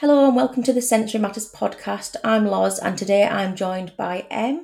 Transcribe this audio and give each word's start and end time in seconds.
Hello 0.00 0.28
and 0.28 0.36
welcome 0.36 0.62
to 0.62 0.72
the 0.72 0.80
Sensory 0.80 1.18
Matters 1.18 1.50
podcast. 1.50 2.14
I'm 2.22 2.46
Loz 2.46 2.78
and 2.78 2.96
today 2.96 3.26
I'm 3.26 3.56
joined 3.56 3.96
by 3.96 4.28
Em. 4.30 4.62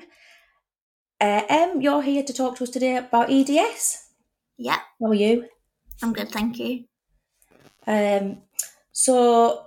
Uh, 1.21 1.42
Em, 1.49 1.80
you're 1.80 2.03
here 2.03 2.22
to 2.22 2.33
talk 2.33 2.56
to 2.56 2.62
us 2.62 2.71
today 2.71 2.96
about 2.99 3.33
EDS. 3.33 4.10
Yeah, 4.58 4.78
How 5.01 5.08
are 5.08 5.15
you? 5.15 5.49
I'm 6.04 6.12
good, 6.12 6.28
thank 6.28 6.60
you. 6.60 6.85
Um, 7.85 8.42
so, 8.92 9.67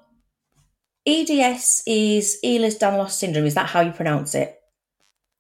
EDS 1.06 1.84
is 1.86 2.40
Ehlers-Danlos 2.46 3.12
syndrome. 3.12 3.46
Is 3.46 3.56
that 3.56 3.68
how 3.68 3.82
you 3.82 3.92
pronounce 3.92 4.36
it? 4.36 4.56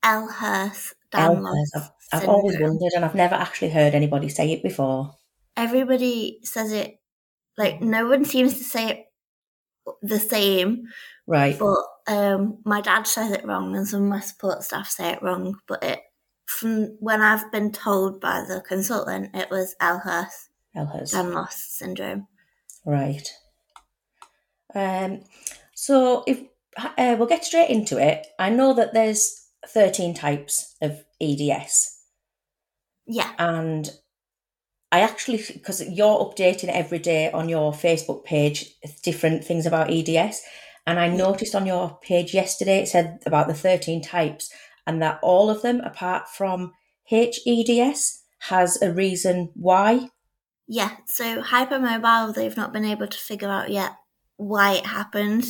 Elhurst 0.03 0.93
Danlos. 1.09 1.67
I've, 1.73 1.89
I've 2.11 2.27
always 2.27 2.59
wondered, 2.59 2.91
and 2.97 3.05
I've 3.05 3.15
never 3.15 3.35
actually 3.35 3.69
heard 3.69 3.95
anybody 3.95 4.27
say 4.27 4.51
it 4.51 4.61
before. 4.61 5.15
Everybody 5.55 6.39
says 6.43 6.73
it 6.73 6.99
like 7.57 7.81
no 7.81 8.07
one 8.07 8.25
seems 8.25 8.57
to 8.57 8.65
say 8.65 8.89
it 8.89 9.06
the 10.01 10.19
same, 10.19 10.83
Right. 11.25 11.57
but 11.59 11.79
um, 12.07 12.59
my 12.65 12.81
dad 12.81 13.07
says 13.07 13.31
it 13.31 13.45
wrong, 13.45 13.75
and 13.75 13.87
some 13.87 14.03
of 14.03 14.09
my 14.09 14.19
support 14.19 14.63
staff 14.63 14.89
say 14.89 15.11
it 15.13 15.21
wrong. 15.21 15.59
But 15.67 15.83
it 15.83 15.99
from 16.45 16.97
when 16.99 17.21
I've 17.21 17.51
been 17.51 17.71
told 17.71 18.21
by 18.21 18.45
the 18.47 18.61
consultant, 18.67 19.35
it 19.35 19.49
was 19.49 19.75
Elhurst 19.81 20.49
Ehlers. 20.75 21.13
Danlos 21.13 21.51
syndrome. 21.51 22.27
Right. 22.85 23.27
Um, 24.75 25.21
so 25.75 26.23
if 26.27 26.41
uh, 26.77 27.15
we'll 27.17 27.27
get 27.27 27.43
straight 27.45 27.69
into 27.69 27.97
it. 27.97 28.27
I 28.39 28.49
know 28.49 28.73
that 28.73 28.93
there's 28.93 29.49
13 29.67 30.13
types 30.13 30.75
of 30.81 31.03
EDS, 31.19 31.99
Yeah, 33.07 33.31
and 33.39 33.89
I 34.91 35.01
actually 35.01 35.43
because 35.51 35.81
you're 35.89 36.19
updating 36.19 36.69
every 36.69 36.99
day 36.99 37.29
on 37.31 37.49
your 37.49 37.73
Facebook 37.73 38.23
page 38.23 38.73
different 39.03 39.43
things 39.43 39.65
about 39.65 39.91
EDS, 39.91 40.41
and 40.85 40.99
I 40.99 41.09
noticed 41.09 41.55
on 41.55 41.65
your 41.65 41.99
page 42.01 42.33
yesterday 42.33 42.83
it 42.83 42.87
said 42.87 43.21
about 43.25 43.47
the 43.47 43.53
13 43.53 44.01
types, 44.01 44.49
and 44.85 45.01
that 45.01 45.19
all 45.21 45.49
of 45.49 45.61
them, 45.61 45.81
apart 45.81 46.29
from 46.29 46.71
HEDS, 47.09 48.23
has 48.39 48.81
a 48.81 48.91
reason 48.93 49.51
why. 49.53 50.09
yeah. 50.67 50.91
So 51.05 51.41
hypermobile, 51.41 52.33
they've 52.33 52.57
not 52.57 52.73
been 52.73 52.85
able 52.85 53.07
to 53.07 53.17
figure 53.17 53.49
out 53.49 53.69
yet 53.69 53.91
why 54.37 54.73
it 54.73 54.85
happened, 54.85 55.45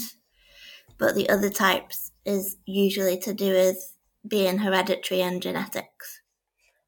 but 0.97 1.15
the 1.15 1.29
other 1.29 1.49
types 1.49 2.11
is 2.25 2.57
usually 2.65 3.17
to 3.19 3.33
do 3.33 3.51
with 3.51 3.93
being 4.27 4.59
hereditary 4.59 5.21
and 5.21 5.41
genetics. 5.41 6.21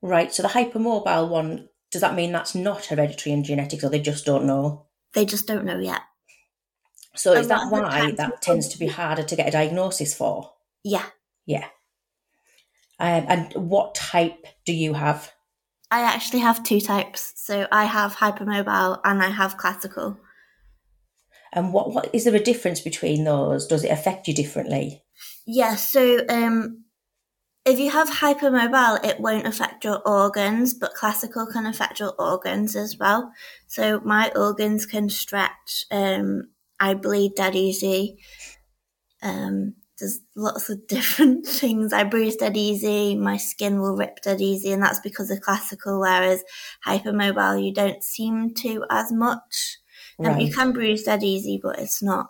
Right. 0.02 0.34
So 0.34 0.44
the 0.44 0.50
hypermobile 0.50 1.30
one, 1.30 1.69
does 1.92 2.02
that 2.02 2.16
mean 2.16 2.32
that's 2.32 2.56
not 2.56 2.86
hereditary 2.86 3.34
and 3.34 3.44
genetics, 3.44 3.84
or 3.84 3.90
they 3.90 4.00
just 4.00 4.26
don't 4.26 4.46
know? 4.46 4.86
They 5.14 5.26
just 5.26 5.48
don't 5.48 5.66
know 5.66 5.80
yet. 5.80 6.02
So 7.16 7.34
is 7.34 7.48
that 7.48 7.70
why 7.70 8.12
that 8.12 8.42
tends 8.42 8.68
to 8.70 8.80
be 8.80 8.88
harder 8.88 9.24
to 9.24 9.36
get 9.36 9.48
a 9.48 9.52
diagnosis 9.52 10.14
for? 10.14 10.54
Yeah, 10.84 11.06
Yeah. 11.46 11.66
Um, 13.00 13.26
and 13.28 13.54
what 13.54 13.96
type 13.96 14.46
do 14.66 14.74
you 14.74 14.94
have? 14.94 15.32
I 15.90 16.02
actually 16.02 16.40
have 16.40 16.64
two 16.64 16.82
types. 16.82 17.34
So 17.38 17.68
I 17.72 17.86
have 17.86 18.18
hypermobile 18.18 19.00
and 19.04 19.24
I 19.24 19.30
have 19.30 19.58
classical. 19.58 20.20
And 21.52 21.74
what, 21.74 21.94
what 21.94 22.10
is 22.14 22.26
there 22.26 22.36
a 22.36 22.44
difference 22.44 22.82
between 22.82 23.24
those? 23.24 23.66
Does 23.66 23.84
it 23.84 23.92
affect 23.92 24.28
you 24.28 24.36
differently? 24.36 25.04
Yeah, 25.48 25.76
so 25.76 26.26
um, 26.30 26.84
if 27.66 27.80
you 27.80 27.92
have 27.92 28.10
hypermobile, 28.10 29.06
it 29.06 29.20
won't 29.20 29.46
affect 29.46 29.84
your 29.84 30.02
organs, 30.08 30.74
but 30.74 30.94
classical 30.94 31.46
can 31.46 31.66
affect 31.66 32.00
your 32.00 32.14
organs 32.18 32.76
as 32.76 32.98
well. 32.98 33.32
So 33.68 34.00
my 34.04 34.32
organs 34.36 34.86
can 34.86 35.10
stretch. 35.10 35.86
Um, 35.92 36.50
I 36.80 36.94
bleed 36.94 37.36
dead 37.36 37.56
easy. 37.56 38.18
Um, 39.22 39.76
there's 40.00 40.22
lots 40.36 40.70
of 40.70 40.88
different 40.88 41.46
things. 41.46 41.92
I 41.94 42.04
bruise 42.04 42.38
dead 42.38 42.56
easy. 42.58 43.16
My 43.16 43.38
skin 43.38 43.80
will 43.80 43.96
rip 43.96 44.22
dead 44.22 44.42
easy, 44.42 44.72
and 44.72 44.82
that's 44.82 45.02
because 45.02 45.30
of 45.30 45.42
classical. 45.42 46.00
Whereas 46.00 46.44
hypermobile, 46.86 47.64
you 47.64 47.74
don't 47.74 48.04
seem 48.04 48.54
to 48.56 48.86
as 48.90 49.12
much. 49.12 49.78
Um, 50.20 50.40
You 50.40 50.54
can 50.54 50.72
bruise 50.72 51.04
dead 51.04 51.24
easy, 51.24 51.60
but 51.62 51.80
it's 51.80 52.02
not 52.02 52.28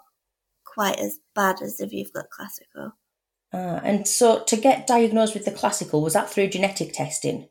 quite 0.66 1.00
as 1.00 1.20
bad 1.36 1.62
as 1.62 1.80
if 1.80 1.94
you've 1.94 2.14
got 2.14 2.30
classical. 2.30 2.94
Ah, 3.52 3.82
and 3.84 4.08
so 4.08 4.44
to 4.44 4.58
get 4.58 4.88
diagnosed 4.88 5.34
with 5.34 5.46
the 5.46 5.52
classical, 5.52 6.02
was 6.02 6.14
that 6.14 6.30
through 6.30 6.50
genetic 6.50 6.94
testing? 6.94 7.50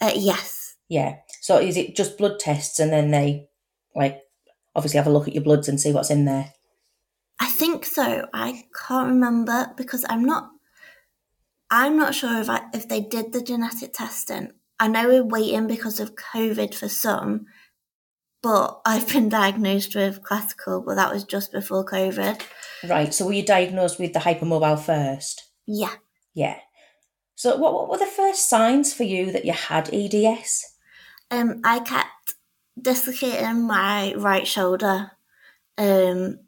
Uh, 0.00 0.12
yes. 0.14 0.76
Yeah. 0.88 1.16
So 1.40 1.58
is 1.58 1.76
it 1.76 1.96
just 1.96 2.18
blood 2.18 2.38
tests 2.40 2.78
and 2.78 2.92
then 2.92 3.10
they, 3.10 3.48
like, 3.94 4.20
obviously 4.74 4.98
have 4.98 5.06
a 5.06 5.10
look 5.10 5.28
at 5.28 5.34
your 5.34 5.44
bloods 5.44 5.68
and 5.68 5.80
see 5.80 5.92
what's 5.92 6.10
in 6.10 6.24
there? 6.24 6.52
I 7.38 7.46
think 7.46 7.84
so. 7.84 8.26
I 8.32 8.64
can't 8.86 9.08
remember 9.08 9.72
because 9.76 10.04
I'm 10.08 10.24
not. 10.24 10.50
I'm 11.70 11.96
not 11.96 12.14
sure 12.14 12.38
if 12.38 12.50
I, 12.50 12.62
if 12.74 12.88
they 12.88 13.00
did 13.00 13.32
the 13.32 13.42
genetic 13.42 13.94
testing. 13.94 14.52
I 14.78 14.88
know 14.88 15.08
we're 15.08 15.24
waiting 15.24 15.66
because 15.66 16.00
of 16.00 16.16
COVID 16.16 16.74
for 16.74 16.88
some, 16.88 17.46
but 18.42 18.80
I've 18.84 19.08
been 19.08 19.28
diagnosed 19.28 19.94
with 19.94 20.22
classical, 20.22 20.82
but 20.82 20.96
that 20.96 21.12
was 21.12 21.24
just 21.24 21.52
before 21.52 21.84
COVID. 21.84 22.42
Right. 22.88 23.14
So 23.14 23.26
were 23.26 23.32
you 23.32 23.44
diagnosed 23.44 24.00
with 24.00 24.12
the 24.12 24.18
hypermobile 24.18 24.80
first? 24.80 25.48
Yeah. 25.66 25.94
Yeah. 26.34 26.58
So 27.36 27.56
what, 27.56 27.72
what 27.74 27.88
were 27.88 27.98
the 27.98 28.06
first 28.06 28.48
signs 28.48 28.92
for 28.92 29.04
you 29.04 29.32
that 29.32 29.44
you 29.44 29.52
had 29.52 29.92
EDS? 29.92 30.64
Um, 31.30 31.60
I 31.64 31.80
kept 31.80 32.34
dislocating 32.80 33.66
my 33.66 34.14
right 34.14 34.46
shoulder. 34.46 35.12
Um, 35.78 36.40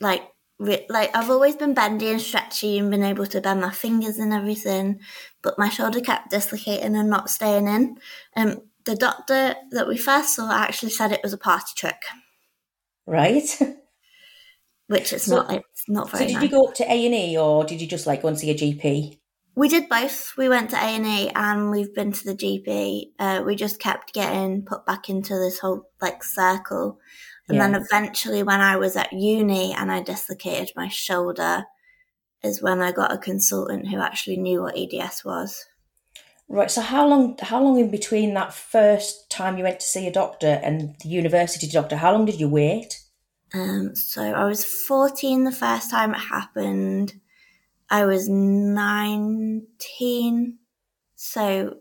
like, 0.00 0.22
re- 0.58 0.86
like 0.88 1.14
I've 1.16 1.30
always 1.30 1.56
been 1.56 1.74
bendy 1.74 2.10
and 2.10 2.20
stretchy 2.20 2.78
and 2.78 2.90
been 2.90 3.02
able 3.02 3.26
to 3.26 3.40
bend 3.40 3.60
my 3.60 3.70
fingers 3.70 4.18
and 4.18 4.32
everything, 4.32 5.00
but 5.42 5.58
my 5.58 5.68
shoulder 5.68 6.00
kept 6.00 6.30
dislocating 6.30 6.94
and 6.94 7.10
not 7.10 7.30
staying 7.30 7.68
in. 7.68 7.96
Um, 8.36 8.60
the 8.84 8.96
doctor 8.96 9.54
that 9.70 9.88
we 9.88 9.96
first 9.96 10.34
saw 10.34 10.50
actually 10.52 10.90
said 10.90 11.12
it 11.12 11.20
was 11.22 11.32
a 11.32 11.38
party 11.38 11.72
trick, 11.76 12.00
Right. 13.06 13.48
which 14.88 15.12
it's 15.12 15.24
So- 15.24 15.36
not. 15.36 15.52
It's 15.52 15.88
not 15.88 16.10
very 16.10 16.24
So 16.24 16.26
did 16.28 16.34
nice. 16.34 16.42
you 16.44 16.48
go 16.50 16.66
up 16.68 16.74
to 16.76 16.84
A 16.84 17.06
and 17.06 17.14
E 17.14 17.36
or 17.36 17.64
did 17.64 17.80
you 17.80 17.86
just 17.88 18.06
like 18.06 18.22
go 18.22 18.28
and 18.28 18.38
see 18.38 18.50
a 18.50 18.54
GP? 18.54 19.18
We 19.54 19.68
did 19.68 19.88
both. 19.88 20.32
We 20.38 20.48
went 20.48 20.70
to 20.70 20.76
A 20.76 20.80
and 20.96 21.06
E, 21.06 21.30
and 21.34 21.70
we've 21.70 21.94
been 21.94 22.10
to 22.12 22.24
the 22.24 22.34
GP. 22.34 23.12
Uh, 23.18 23.42
we 23.44 23.54
just 23.54 23.78
kept 23.78 24.14
getting 24.14 24.64
put 24.64 24.86
back 24.86 25.10
into 25.10 25.34
this 25.34 25.58
whole 25.58 25.90
like 26.00 26.24
circle, 26.24 26.98
and 27.48 27.56
Yeah. 27.58 27.68
then 27.68 27.74
eventually, 27.82 28.42
when 28.42 28.62
I 28.62 28.76
was 28.76 28.96
at 28.96 29.12
uni 29.12 29.74
and 29.74 29.92
I 29.92 30.00
dislocated 30.02 30.72
my 30.74 30.88
shoulder, 30.88 31.64
is 32.42 32.62
when 32.62 32.80
I 32.80 32.92
got 32.92 33.12
a 33.12 33.18
consultant 33.18 33.88
who 33.88 34.00
actually 34.00 34.38
knew 34.38 34.62
what 34.62 34.74
EDS 34.76 35.22
was. 35.22 35.62
Right. 36.52 36.70
So 36.70 36.82
how 36.82 37.08
long 37.08 37.38
how 37.40 37.62
long 37.62 37.78
in 37.80 37.90
between 37.90 38.34
that 38.34 38.52
first 38.52 39.30
time 39.30 39.56
you 39.56 39.64
went 39.64 39.80
to 39.80 39.86
see 39.86 40.06
a 40.06 40.12
doctor 40.12 40.60
and 40.62 40.94
the 41.02 41.08
university 41.08 41.66
doctor, 41.66 41.96
how 41.96 42.12
long 42.12 42.26
did 42.26 42.38
you 42.38 42.46
wait? 42.46 43.00
Um, 43.54 43.96
so 43.96 44.22
I 44.22 44.44
was 44.44 44.62
fourteen 44.62 45.44
the 45.44 45.50
first 45.50 45.90
time 45.90 46.12
it 46.12 46.18
happened. 46.18 47.14
I 47.88 48.04
was 48.04 48.28
nineteen, 48.28 49.78
so 51.14 51.78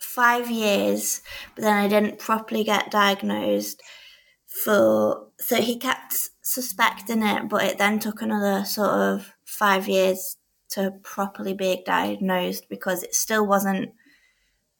five 0.00 0.50
years. 0.50 1.20
But 1.54 1.64
then 1.64 1.76
I 1.76 1.86
didn't 1.86 2.18
properly 2.18 2.64
get 2.64 2.90
diagnosed 2.90 3.82
for. 4.46 5.28
So 5.38 5.56
he 5.56 5.76
kept 5.76 6.30
suspecting 6.40 7.22
it, 7.22 7.50
but 7.50 7.64
it 7.64 7.76
then 7.76 7.98
took 7.98 8.22
another 8.22 8.64
sort 8.64 8.88
of 8.88 9.34
five 9.44 9.86
years 9.86 10.38
to 10.70 10.92
properly 11.02 11.52
be 11.52 11.82
diagnosed 11.84 12.70
because 12.70 13.02
it 13.02 13.14
still 13.14 13.46
wasn't 13.46 13.92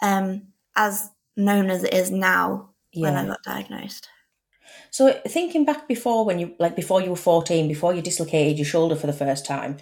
um, 0.05 0.43
as 0.77 1.11
known 1.37 1.71
as 1.71 1.83
it 1.83 1.95
is 1.95 2.11
now 2.11 2.71
when 2.95 3.17
I 3.17 3.27
got 3.27 3.43
diagnosed. 3.43 4.09
So 4.91 5.21
thinking 5.27 5.65
back 5.65 5.89
before 5.89 6.25
when 6.25 6.39
you 6.39 6.55
like 6.61 6.77
before 6.77 7.01
you 7.01 7.11
were 7.11 7.17
14, 7.17 7.67
before 7.67 7.95
you 7.95 8.03
dislocated 8.03 8.59
your 8.59 8.67
shoulder 8.67 8.95
for 8.95 9.07
the 9.07 9.13
first 9.13 9.47
time, 9.47 9.79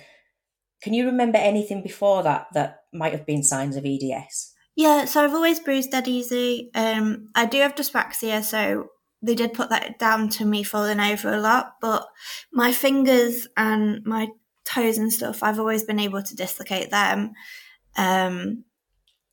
can 0.80 0.94
you 0.94 1.06
remember 1.06 1.38
anything 1.38 1.82
before 1.82 2.22
that 2.22 2.46
that 2.54 2.84
might 2.92 3.12
have 3.12 3.26
been 3.26 3.42
signs 3.42 3.76
of 3.76 3.84
EDS? 3.84 4.54
Yeah, 4.74 5.04
so 5.04 5.22
I've 5.22 5.34
always 5.34 5.60
bruised 5.60 5.90
dead 5.90 6.08
easy. 6.08 6.70
Um, 6.74 7.28
I 7.34 7.44
do 7.44 7.58
have 7.58 7.74
dyspraxia, 7.74 8.42
so 8.42 8.88
they 9.20 9.34
did 9.34 9.52
put 9.52 9.68
that 9.68 9.98
down 9.98 10.28
to 10.30 10.46
me 10.46 10.62
falling 10.62 11.00
over 11.00 11.32
a 11.32 11.40
lot. 11.40 11.74
But 11.80 12.06
my 12.52 12.72
fingers 12.72 13.46
and 13.56 14.04
my 14.06 14.28
toes 14.64 14.98
and 14.98 15.12
stuff, 15.12 15.42
I've 15.42 15.58
always 15.58 15.84
been 15.84 16.00
able 16.00 16.22
to 16.22 16.36
dislocate 16.36 16.90
them. 16.90 17.32
Um, 17.96 18.64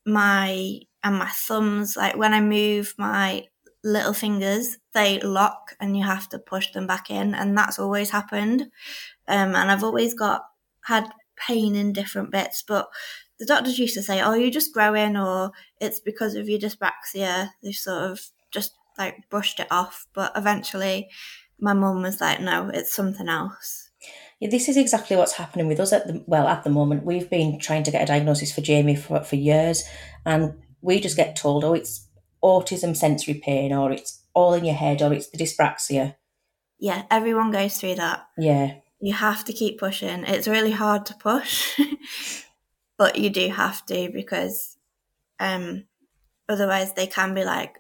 my 0.06 0.80
and 1.04 1.18
my 1.18 1.30
thumbs, 1.30 1.96
like 1.96 2.18
when 2.18 2.34
I 2.34 2.42
move 2.42 2.94
my 2.98 3.46
little 3.84 4.14
fingers, 4.14 4.78
they 4.94 5.20
lock, 5.22 5.76
and 5.80 5.98
you 5.98 6.04
have 6.04 6.28
to 6.30 6.40
push 6.40 6.72
them 6.72 6.88
back 6.88 7.10
in, 7.10 7.34
and 7.36 7.58
that's 7.58 7.80
always 7.80 8.10
happened. 8.12 8.64
Um, 9.28 9.56
and 9.56 9.72
I've 9.72 9.84
always 9.84 10.14
got 10.14 10.44
had 10.86 11.10
pain 11.48 11.76
in 11.76 11.94
different 11.94 12.32
bits, 12.32 12.64
but 12.68 12.88
the 13.40 13.46
doctors 13.46 13.80
used 13.80 13.96
to 13.96 14.04
say, 14.04 14.22
"Oh, 14.22 14.34
you're 14.34 14.52
just 14.52 14.74
growing," 14.74 15.16
or 15.18 15.52
"It's 15.80 16.00
because 16.00 16.36
of 16.36 16.50
your 16.50 16.60
dyspraxia." 16.60 17.52
They 17.64 17.72
sort 17.72 18.12
of 18.12 18.22
just 18.52 18.74
like 18.98 19.30
brushed 19.30 19.60
it 19.60 19.68
off, 19.72 20.08
but 20.14 20.32
eventually, 20.36 21.10
my 21.60 21.74
mum 21.74 22.02
was 22.02 22.22
like, 22.22 22.42
"No, 22.42 22.70
it's 22.70 22.94
something 22.94 23.30
else." 23.30 23.89
Yeah, 24.40 24.50
this 24.50 24.70
is 24.70 24.78
exactly 24.78 25.18
what's 25.18 25.34
happening 25.34 25.68
with 25.68 25.80
us 25.80 25.92
at 25.92 26.08
the 26.08 26.24
well 26.26 26.48
at 26.48 26.64
the 26.64 26.70
moment. 26.70 27.04
We've 27.04 27.30
been 27.30 27.60
trying 27.60 27.84
to 27.84 27.92
get 27.92 28.04
a 28.04 28.06
diagnosis 28.06 28.54
for 28.54 28.62
Jamie 28.62 28.96
for, 28.96 29.22
for 29.24 29.36
years, 29.36 29.84
and 30.26 30.54
we 30.82 31.00
just 31.00 31.18
get 31.18 31.36
told, 31.36 31.66
oh, 31.66 31.74
it's 31.74 32.08
autism 32.44 32.96
sensory 32.96 33.34
pain, 33.34 33.74
or 33.74 33.92
it's 33.92 34.24
all 34.34 34.54
in 34.54 34.64
your 34.64 34.76
head, 34.76 35.02
or 35.02 35.14
it's 35.14 35.30
the 35.30 35.38
dyspraxia. 35.38 36.16
Yeah, 36.80 37.04
everyone 37.12 37.52
goes 37.52 37.78
through 37.78 37.96
that. 37.96 38.28
Yeah, 38.38 38.76
You 39.02 39.14
have 39.14 39.44
to 39.46 39.54
keep 39.54 39.78
pushing. 39.78 40.24
It's 40.24 40.48
really 40.48 40.72
hard 40.72 41.06
to 41.08 41.16
push, 41.16 41.78
but 42.98 43.18
you 43.18 43.30
do 43.30 43.50
have 43.50 43.86
to 43.88 44.10
because 44.14 44.78
um, 45.40 45.86
otherwise 46.48 46.94
they 46.94 47.08
can 47.08 47.34
be 47.34 47.44
like, 47.44 47.76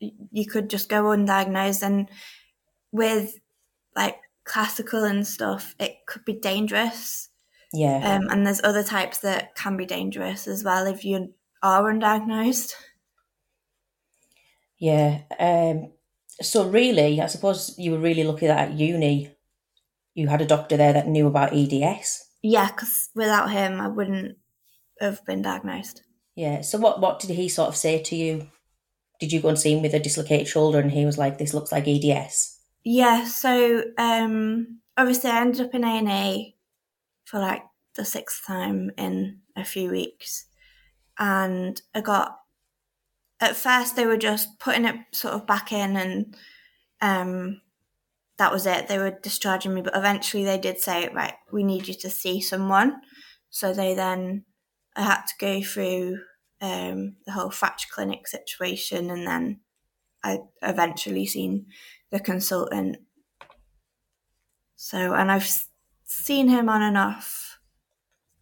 you 0.00 0.46
could 0.46 0.68
just 0.68 0.88
go 0.88 1.04
undiagnosed 1.04 1.82
and 1.82 2.08
with 2.90 3.38
like 3.94 4.16
classical 4.44 5.04
and 5.04 5.26
stuff, 5.26 5.74
it 5.78 5.96
could 6.06 6.24
be 6.24 6.34
dangerous. 6.34 7.28
yeah, 7.72 8.16
Um, 8.16 8.28
and 8.30 8.46
there's 8.46 8.62
other 8.64 8.82
types 8.82 9.18
that 9.18 9.54
can 9.54 9.76
be 9.76 9.86
dangerous 9.86 10.46
as 10.46 10.62
well 10.64 10.86
if 10.86 11.04
you 11.04 11.34
are 11.62 11.84
undiagnosed. 11.92 12.72
yeah. 14.78 15.22
Um, 15.38 15.92
so 16.40 16.68
really, 16.68 17.20
I 17.20 17.26
suppose 17.26 17.74
you 17.78 17.92
were 17.92 17.98
really 17.98 18.24
lucky 18.24 18.46
that 18.46 18.70
at 18.70 18.72
uni 18.74 19.30
you 20.14 20.28
had 20.28 20.40
a 20.40 20.46
doctor 20.46 20.76
there 20.76 20.92
that 20.92 21.08
knew 21.08 21.26
about 21.26 21.52
EDS. 21.54 22.28
Yeah, 22.42 22.66
because 22.70 23.08
without 23.14 23.50
him, 23.50 23.80
I 23.80 23.88
wouldn't 23.88 24.36
have 25.00 25.24
been 25.24 25.42
diagnosed. 25.42 26.02
Yeah. 26.34 26.62
So 26.62 26.78
what 26.78 27.00
what 27.00 27.20
did 27.20 27.30
he 27.30 27.48
sort 27.48 27.68
of 27.68 27.76
say 27.76 28.02
to 28.02 28.16
you? 28.16 28.48
Did 29.20 29.32
you 29.32 29.40
go 29.40 29.48
and 29.48 29.58
see 29.58 29.72
him 29.72 29.82
with 29.82 29.94
a 29.94 30.00
dislocated 30.00 30.48
shoulder 30.48 30.80
and 30.80 30.90
he 30.90 31.06
was 31.06 31.16
like, 31.18 31.38
"This 31.38 31.54
looks 31.54 31.70
like 31.72 31.86
EDS"? 31.86 32.51
Yeah, 32.84 33.24
so 33.24 33.84
um, 33.98 34.80
obviously 34.96 35.30
I 35.30 35.40
ended 35.40 35.60
up 35.60 35.74
in 35.74 35.84
A 35.84 35.98
and 35.98 36.08
E 36.08 36.56
for 37.24 37.40
like 37.40 37.64
the 37.96 38.04
sixth 38.04 38.46
time 38.46 38.92
in 38.98 39.40
a 39.56 39.64
few 39.64 39.90
weeks, 39.90 40.46
and 41.18 41.80
I 41.94 42.02
got. 42.02 42.38
At 43.40 43.56
first, 43.56 43.96
they 43.96 44.06
were 44.06 44.16
just 44.16 44.58
putting 44.60 44.84
it 44.84 44.96
sort 45.12 45.34
of 45.34 45.46
back 45.46 45.72
in, 45.72 45.96
and 45.96 46.36
um, 47.00 47.60
that 48.38 48.52
was 48.52 48.66
it. 48.66 48.88
They 48.88 48.98
were 48.98 49.18
discharging 49.22 49.74
me, 49.74 49.82
but 49.82 49.96
eventually 49.96 50.44
they 50.44 50.58
did 50.58 50.80
say, 50.80 51.08
"Right, 51.08 51.34
we 51.52 51.64
need 51.64 51.88
you 51.88 51.94
to 51.94 52.10
see 52.10 52.40
someone." 52.40 53.00
So 53.50 53.74
they 53.74 53.94
then, 53.94 54.44
I 54.96 55.02
had 55.02 55.22
to 55.24 55.34
go 55.40 55.62
through 55.62 56.20
um, 56.60 57.16
the 57.26 57.32
whole 57.32 57.50
fracture 57.50 57.88
clinic 57.92 58.28
situation, 58.28 59.10
and 59.10 59.26
then 59.26 59.60
I 60.24 60.40
eventually 60.62 61.26
seen 61.26 61.66
the 62.12 62.20
consultant. 62.20 62.98
So, 64.76 65.14
and 65.14 65.30
I've 65.30 65.48
seen 66.04 66.48
him 66.48 66.68
on 66.68 66.82
and 66.82 66.96
off 66.98 67.58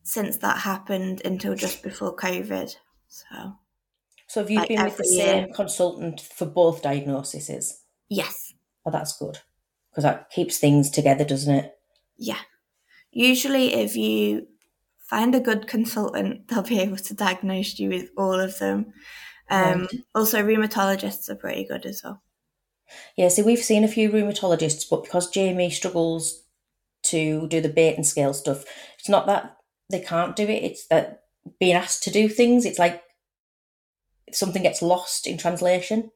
since 0.03 0.39
that 0.39 0.59
happened 0.61 1.23
until 1.25 1.55
just 1.55 1.83
before 1.83 2.17
COVID. 2.17 2.77
So, 3.09 3.59
So 4.29 4.41
have 4.41 4.51
you 4.51 4.59
Like 4.61 4.69
been 4.69 4.83
with 4.83 4.97
the 4.97 5.05
same 5.05 5.45
year. 5.45 5.55
consultant 5.55 6.23
for 6.23 6.47
both 6.47 6.81
diagnoses? 6.83 7.85
yes, 8.11 8.53
Oh, 8.85 8.91
that's 8.91 9.17
good 9.17 9.39
because 9.91 10.05
that 10.05 10.31
keeps 10.31 10.59
things 10.59 10.91
together, 10.91 11.25
doesn't 11.25 11.55
it? 11.55 11.79
yeah. 12.17 12.41
Usually, 13.13 13.75
if 13.75 13.97
you 13.97 14.49
find 14.99 15.35
a 15.35 15.41
good 15.41 15.67
consultant, 15.69 16.49
they'll 16.49 16.63
be 16.63 16.81
able 16.81 16.99
to 16.99 17.15
diagnose 17.15 17.79
you 17.79 17.91
with 17.91 18.11
all 18.17 18.41
of 18.41 18.59
them. 18.59 18.93
Um, 19.51 19.89
Right. 19.93 20.05
Also, 20.15 20.43
rheumatologists 20.43 21.29
are 21.31 21.37
pretty 21.37 21.65
good 21.65 21.87
as 21.87 22.03
well. 22.05 22.23
Yeah. 23.17 23.29
See, 23.29 23.43
we've 23.43 23.59
seen 23.59 23.85
a 23.85 23.89
few 23.89 24.11
rheumatologists, 24.11 24.89
but 24.89 25.05
because 25.05 25.31
Jamie 25.31 25.71
struggles 25.71 26.43
to 27.05 27.47
do 27.49 27.61
the 27.61 27.69
Beighton 27.69 28.05
scale 28.05 28.35
stuff, 28.35 28.65
it's 28.99 29.09
not 29.09 29.27
that 29.27 29.57
they 29.91 30.01
can't 30.01 30.37
do 30.37 30.45
it; 30.45 30.63
it's 30.63 30.87
that 30.89 31.25
being 31.59 31.75
asked 31.75 32.03
to 32.05 32.11
do 32.11 32.29
things, 32.29 32.65
it's 32.65 32.79
like 32.79 33.03
something 34.33 34.63
gets 34.63 34.83
lost 34.83 35.27
in 35.27 35.39
translation. 35.39 36.11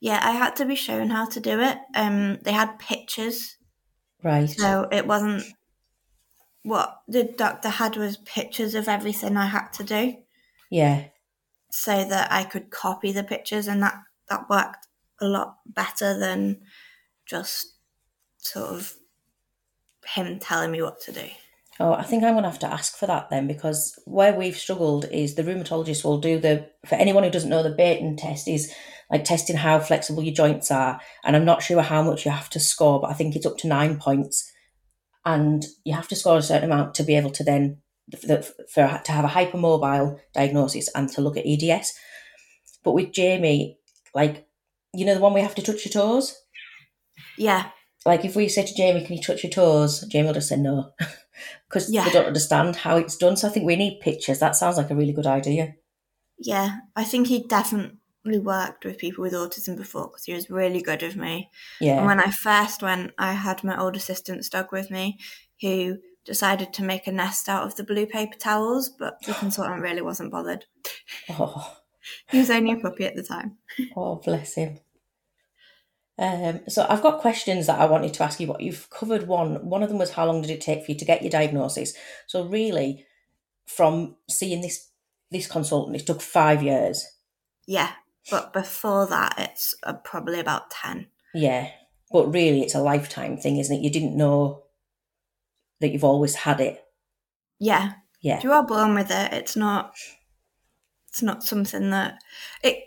Yeah, 0.00 0.20
I 0.22 0.32
had 0.32 0.56
to 0.56 0.64
be 0.64 0.74
shown 0.74 1.10
how 1.10 1.26
to 1.26 1.40
do 1.40 1.60
it. 1.60 1.78
Um, 1.94 2.38
they 2.42 2.52
had 2.52 2.78
pictures 2.78 3.58
Right. 4.22 4.50
So 4.50 4.88
it 4.90 5.06
wasn't 5.06 5.44
what 6.62 7.02
the 7.06 7.24
doctor 7.24 7.68
had 7.68 7.96
was 7.96 8.16
pictures 8.18 8.74
of 8.74 8.88
everything 8.88 9.36
I 9.36 9.46
had 9.46 9.68
to 9.74 9.84
do 9.84 10.16
Yeah. 10.70 11.04
so 11.70 12.04
that 12.04 12.32
I 12.32 12.44
could 12.44 12.70
copy 12.70 13.12
the 13.12 13.22
pictures 13.24 13.68
and 13.68 13.82
that 13.82 13.94
that 14.28 14.48
worked 14.50 14.87
a 15.20 15.26
lot 15.26 15.56
better 15.66 16.18
than 16.18 16.60
just 17.26 17.74
sort 18.38 18.70
of 18.70 18.94
him 20.06 20.38
telling 20.38 20.70
me 20.70 20.82
what 20.82 21.00
to 21.02 21.12
do. 21.12 21.28
Oh, 21.80 21.92
I 21.92 22.02
think 22.02 22.24
I'm 22.24 22.34
going 22.34 22.42
to 22.42 22.50
have 22.50 22.58
to 22.60 22.72
ask 22.72 22.96
for 22.96 23.06
that 23.06 23.30
then 23.30 23.46
because 23.46 23.98
where 24.04 24.34
we've 24.34 24.56
struggled 24.56 25.04
is 25.12 25.34
the 25.34 25.44
rheumatologist 25.44 26.04
will 26.04 26.18
do 26.18 26.38
the, 26.38 26.68
for 26.86 26.96
anyone 26.96 27.22
who 27.22 27.30
doesn't 27.30 27.50
know, 27.50 27.62
the 27.62 27.70
Beighton 27.70 28.16
test 28.16 28.48
is 28.48 28.74
like 29.10 29.24
testing 29.24 29.56
how 29.56 29.78
flexible 29.78 30.22
your 30.22 30.34
joints 30.34 30.72
are. 30.72 31.00
And 31.24 31.36
I'm 31.36 31.44
not 31.44 31.62
sure 31.62 31.80
how 31.82 32.02
much 32.02 32.24
you 32.24 32.32
have 32.32 32.50
to 32.50 32.60
score, 32.60 33.00
but 33.00 33.10
I 33.10 33.14
think 33.14 33.36
it's 33.36 33.46
up 33.46 33.58
to 33.58 33.68
nine 33.68 33.98
points. 33.98 34.50
And 35.24 35.64
you 35.84 35.94
have 35.94 36.08
to 36.08 36.16
score 36.16 36.38
a 36.38 36.42
certain 36.42 36.70
amount 36.70 36.94
to 36.96 37.04
be 37.04 37.14
able 37.14 37.30
to 37.30 37.44
then, 37.44 37.78
for, 38.26 38.42
for 38.42 39.00
to 39.04 39.12
have 39.12 39.24
a 39.24 39.28
hypermobile 39.28 40.18
diagnosis 40.34 40.88
and 40.96 41.08
to 41.10 41.20
look 41.20 41.36
at 41.36 41.46
EDS. 41.46 41.94
But 42.82 42.92
with 42.92 43.12
Jamie, 43.12 43.78
like, 44.14 44.47
you 44.94 45.04
know, 45.06 45.14
the 45.14 45.20
one 45.20 45.34
we 45.34 45.40
have 45.42 45.54
to 45.56 45.62
touch 45.62 45.84
your 45.84 45.92
toes? 45.92 46.36
Yeah, 47.36 47.70
Like 48.06 48.24
if 48.24 48.36
we 48.36 48.48
say 48.48 48.64
to 48.64 48.74
Jamie, 48.74 49.04
"Can 49.04 49.16
you 49.16 49.22
touch 49.22 49.42
your 49.44 49.50
toes?" 49.52 50.04
Jamie 50.08 50.26
will 50.26 50.34
just 50.34 50.48
say 50.48 50.56
no, 50.56 50.92
because 51.68 51.90
Yeah. 51.90 52.04
they 52.04 52.10
don't 52.12 52.26
understand 52.26 52.76
how 52.76 52.96
it's 52.96 53.16
done. 53.16 53.36
So 53.36 53.48
I 53.48 53.50
think 53.50 53.66
we 53.66 53.76
need 53.76 54.00
pictures. 54.00 54.38
That 54.38 54.56
sounds 54.56 54.76
like 54.76 54.90
a 54.90 54.96
really 54.96 55.12
good 55.12 55.26
idea. 55.26 55.74
yeah. 56.38 56.78
I 56.96 57.04
think 57.04 57.26
he 57.26 57.42
definitely 57.46 57.98
worked 58.38 58.84
with 58.84 58.98
people 58.98 59.22
with 59.22 59.32
autism 59.32 59.76
before 59.76 60.08
because 60.08 60.24
he 60.24 60.34
was 60.34 60.50
really 60.50 60.80
good 60.82 61.02
with 61.02 61.16
me. 61.16 61.50
Yeah, 61.80 61.98
And 61.98 62.06
when 62.06 62.20
I 62.20 62.30
first 62.30 62.82
went, 62.82 63.12
I 63.18 63.32
had 63.32 63.64
my 63.64 63.78
old 63.80 63.96
assistant's 63.96 64.48
dog 64.48 64.70
with 64.72 64.90
me 64.90 65.18
who 65.60 65.98
decided 66.24 66.72
to 66.74 66.84
make 66.84 67.06
a 67.06 67.12
nest 67.12 67.48
out 67.48 67.64
of 67.66 67.74
the 67.76 67.84
blue 67.84 68.06
paper 68.06 68.36
towels, 68.38 68.88
but 68.90 69.14
the 69.26 69.34
consultant 69.34 69.80
really 69.82 70.02
wasn't 70.02 70.30
bothered. 70.30 70.66
oh, 71.30 71.77
He 72.30 72.38
was 72.38 72.50
only 72.50 72.72
a 72.72 72.76
puppy 72.76 73.04
at 73.04 73.16
the 73.16 73.22
time. 73.22 73.58
oh, 73.96 74.16
bless 74.16 74.54
him. 74.54 74.78
Um, 76.18 76.60
so 76.68 76.84
I've 76.88 77.02
got 77.02 77.20
questions 77.20 77.66
that 77.68 77.80
I 77.80 77.86
wanted 77.86 78.12
to 78.14 78.24
ask 78.24 78.40
you, 78.40 78.48
but 78.48 78.60
you've 78.60 78.90
covered 78.90 79.28
one. 79.28 79.68
One 79.68 79.82
of 79.82 79.88
them 79.88 79.98
was 79.98 80.12
how 80.12 80.26
long 80.26 80.42
did 80.42 80.50
it 80.50 80.60
take 80.60 80.84
for 80.84 80.90
you 80.90 80.98
to 80.98 81.04
get 81.04 81.22
your 81.22 81.30
diagnosis? 81.30 81.94
So 82.26 82.44
really, 82.44 83.06
from 83.66 84.16
seeing 84.28 84.60
this 84.60 84.90
this 85.30 85.46
consultant, 85.46 85.96
it 85.96 86.06
took 86.06 86.20
five 86.20 86.62
years. 86.62 87.06
Yeah, 87.66 87.92
but 88.30 88.52
before 88.52 89.06
that, 89.06 89.34
it's 89.38 89.74
uh, 89.82 89.92
probably 89.92 90.40
about 90.40 90.70
10. 90.70 91.06
Yeah, 91.34 91.70
but 92.10 92.32
really, 92.32 92.62
it's 92.62 92.74
a 92.74 92.80
lifetime 92.80 93.36
thing, 93.36 93.58
isn't 93.58 93.76
it? 93.76 93.82
You 93.82 93.90
didn't 93.90 94.16
know 94.16 94.64
that 95.80 95.92
you've 95.92 96.04
always 96.04 96.34
had 96.34 96.60
it. 96.60 96.82
Yeah, 97.60 97.92
Yeah, 98.20 98.38
if 98.38 98.44
you 98.44 98.52
are 98.52 98.66
born 98.66 98.94
with 98.94 99.10
it, 99.10 99.32
it's 99.32 99.56
not. 99.56 99.94
It's 101.18 101.22
not 101.24 101.42
something 101.42 101.90
that 101.90 102.22
it. 102.62 102.84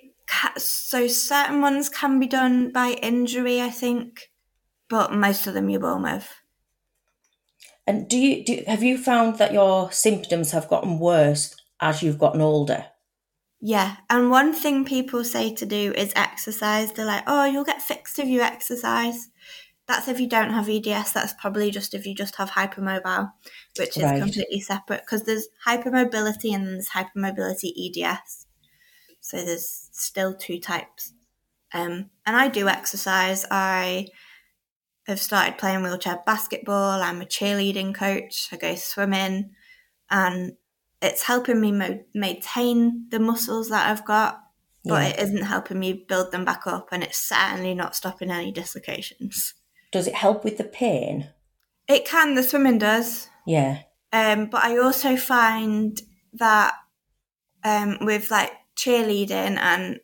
So 0.58 1.06
certain 1.08 1.60
ones 1.60 1.90
can 1.90 2.18
be 2.18 2.28
done 2.28 2.72
by 2.72 2.92
injury, 3.02 3.60
I 3.62 3.70
think, 3.70 4.32
but 4.88 5.12
most 5.12 5.48
of 5.48 5.54
them 5.54 5.70
you're 5.70 5.82
born 5.82 6.04
with. 6.04 6.34
And 7.86 8.08
do 8.08 8.18
you 8.18 8.46
do 8.46 8.64
have 8.68 8.84
you 8.84 8.98
found 8.98 9.38
that 9.40 9.52
your 9.52 9.92
symptoms 9.92 10.52
have 10.52 10.70
gotten 10.70 10.98
worse 10.98 11.54
as 11.82 12.02
you've 12.02 12.20
gotten 12.20 12.40
older? 12.40 12.86
Yeah, 13.60 13.98
and 14.10 14.32
one 14.32 14.54
thing 14.54 14.86
people 14.86 15.26
say 15.26 15.54
to 15.54 15.66
do 15.66 15.92
is 15.98 16.14
exercise. 16.16 16.94
They're 16.94 17.06
like, 17.06 17.26
"Oh, 17.28 17.44
you'll 17.44 17.66
get 17.66 17.82
fixed 17.82 18.18
if 18.18 18.30
you 18.30 18.40
exercise." 18.40 19.28
That's 19.92 20.08
if 20.08 20.22
you 20.22 20.28
don't 20.28 20.52
have 20.54 20.70
EDS. 20.70 21.12
That's 21.12 21.34
probably 21.34 21.70
just 21.70 21.94
if 21.94 22.06
you 22.06 22.16
just 22.16 22.38
have 22.38 22.50
hypermobile, 22.52 23.30
which 23.78 23.98
is 23.98 24.04
Right. 24.04 24.22
completely 24.22 24.62
separate 24.62 25.02
because 25.02 25.24
there's 25.24 25.50
hypermobility 25.68 26.56
and 26.56 26.66
there's 26.66 26.90
hypermobility 26.92 27.74
EDS. 27.76 28.48
So 29.20 29.44
there's 29.44 29.90
still 29.92 30.34
two 30.34 30.60
types. 30.62 31.12
Um, 31.74 32.10
and 32.26 32.38
I 32.38 32.48
do 32.48 32.70
exercise. 32.70 33.46
I 33.52 34.08
have 35.08 35.20
started 35.20 35.58
playing 35.58 35.84
wheelchair 35.84 36.20
basketball. 36.26 37.02
I'm 37.02 37.22
a 37.22 37.26
cheerleading 37.26 37.94
coach. 37.94 38.48
I 38.54 38.56
go 38.56 38.76
swimming, 38.76 39.52
and 40.10 40.54
it's 41.02 41.24
helping 41.24 41.60
me 41.60 41.74
mo- 41.74 42.06
maintain 42.14 43.08
the 43.10 43.20
muscles 43.20 43.68
that 43.70 43.90
I've 43.90 44.06
got, 44.06 44.42
but 44.86 45.02
Yeah. 45.04 45.08
it 45.10 45.20
isn't 45.20 45.44
helping 45.44 45.80
me 45.80 45.92
build 46.08 46.32
them 46.32 46.46
back 46.46 46.66
up, 46.66 46.90
and 46.94 47.04
it's 47.04 47.18
certainly 47.20 47.74
not 47.74 47.94
stopping 47.94 48.32
any 48.32 48.54
dislocations. 48.54 49.54
Does 49.92 50.08
it 50.08 50.16
help 50.16 50.44
with 50.44 50.58
the 50.58 50.64
pain? 50.64 51.30
It 51.88 52.06
can, 52.06 52.36
the 52.36 52.44
swimming 52.44 52.78
does, 52.78 53.28
Yeah, 53.46 53.80
um, 54.14 54.46
but 54.48 54.64
I 54.64 54.78
also 54.78 55.18
find 55.18 56.00
that 56.34 56.74
um, 57.64 57.98
with 58.02 58.32
like 58.32 58.54
cheerleading, 58.76 59.58
and 59.58 60.00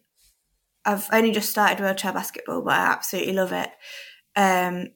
I've 0.85 1.07
only 1.11 1.31
just 1.31 1.49
started 1.49 1.79
wheelchair 1.79 2.13
basketball, 2.13 2.61
but 2.61 2.73
I 2.73 2.85
absolutely 2.91 3.33
love 3.33 3.51
it. 3.53 3.69
Um, 4.35 4.87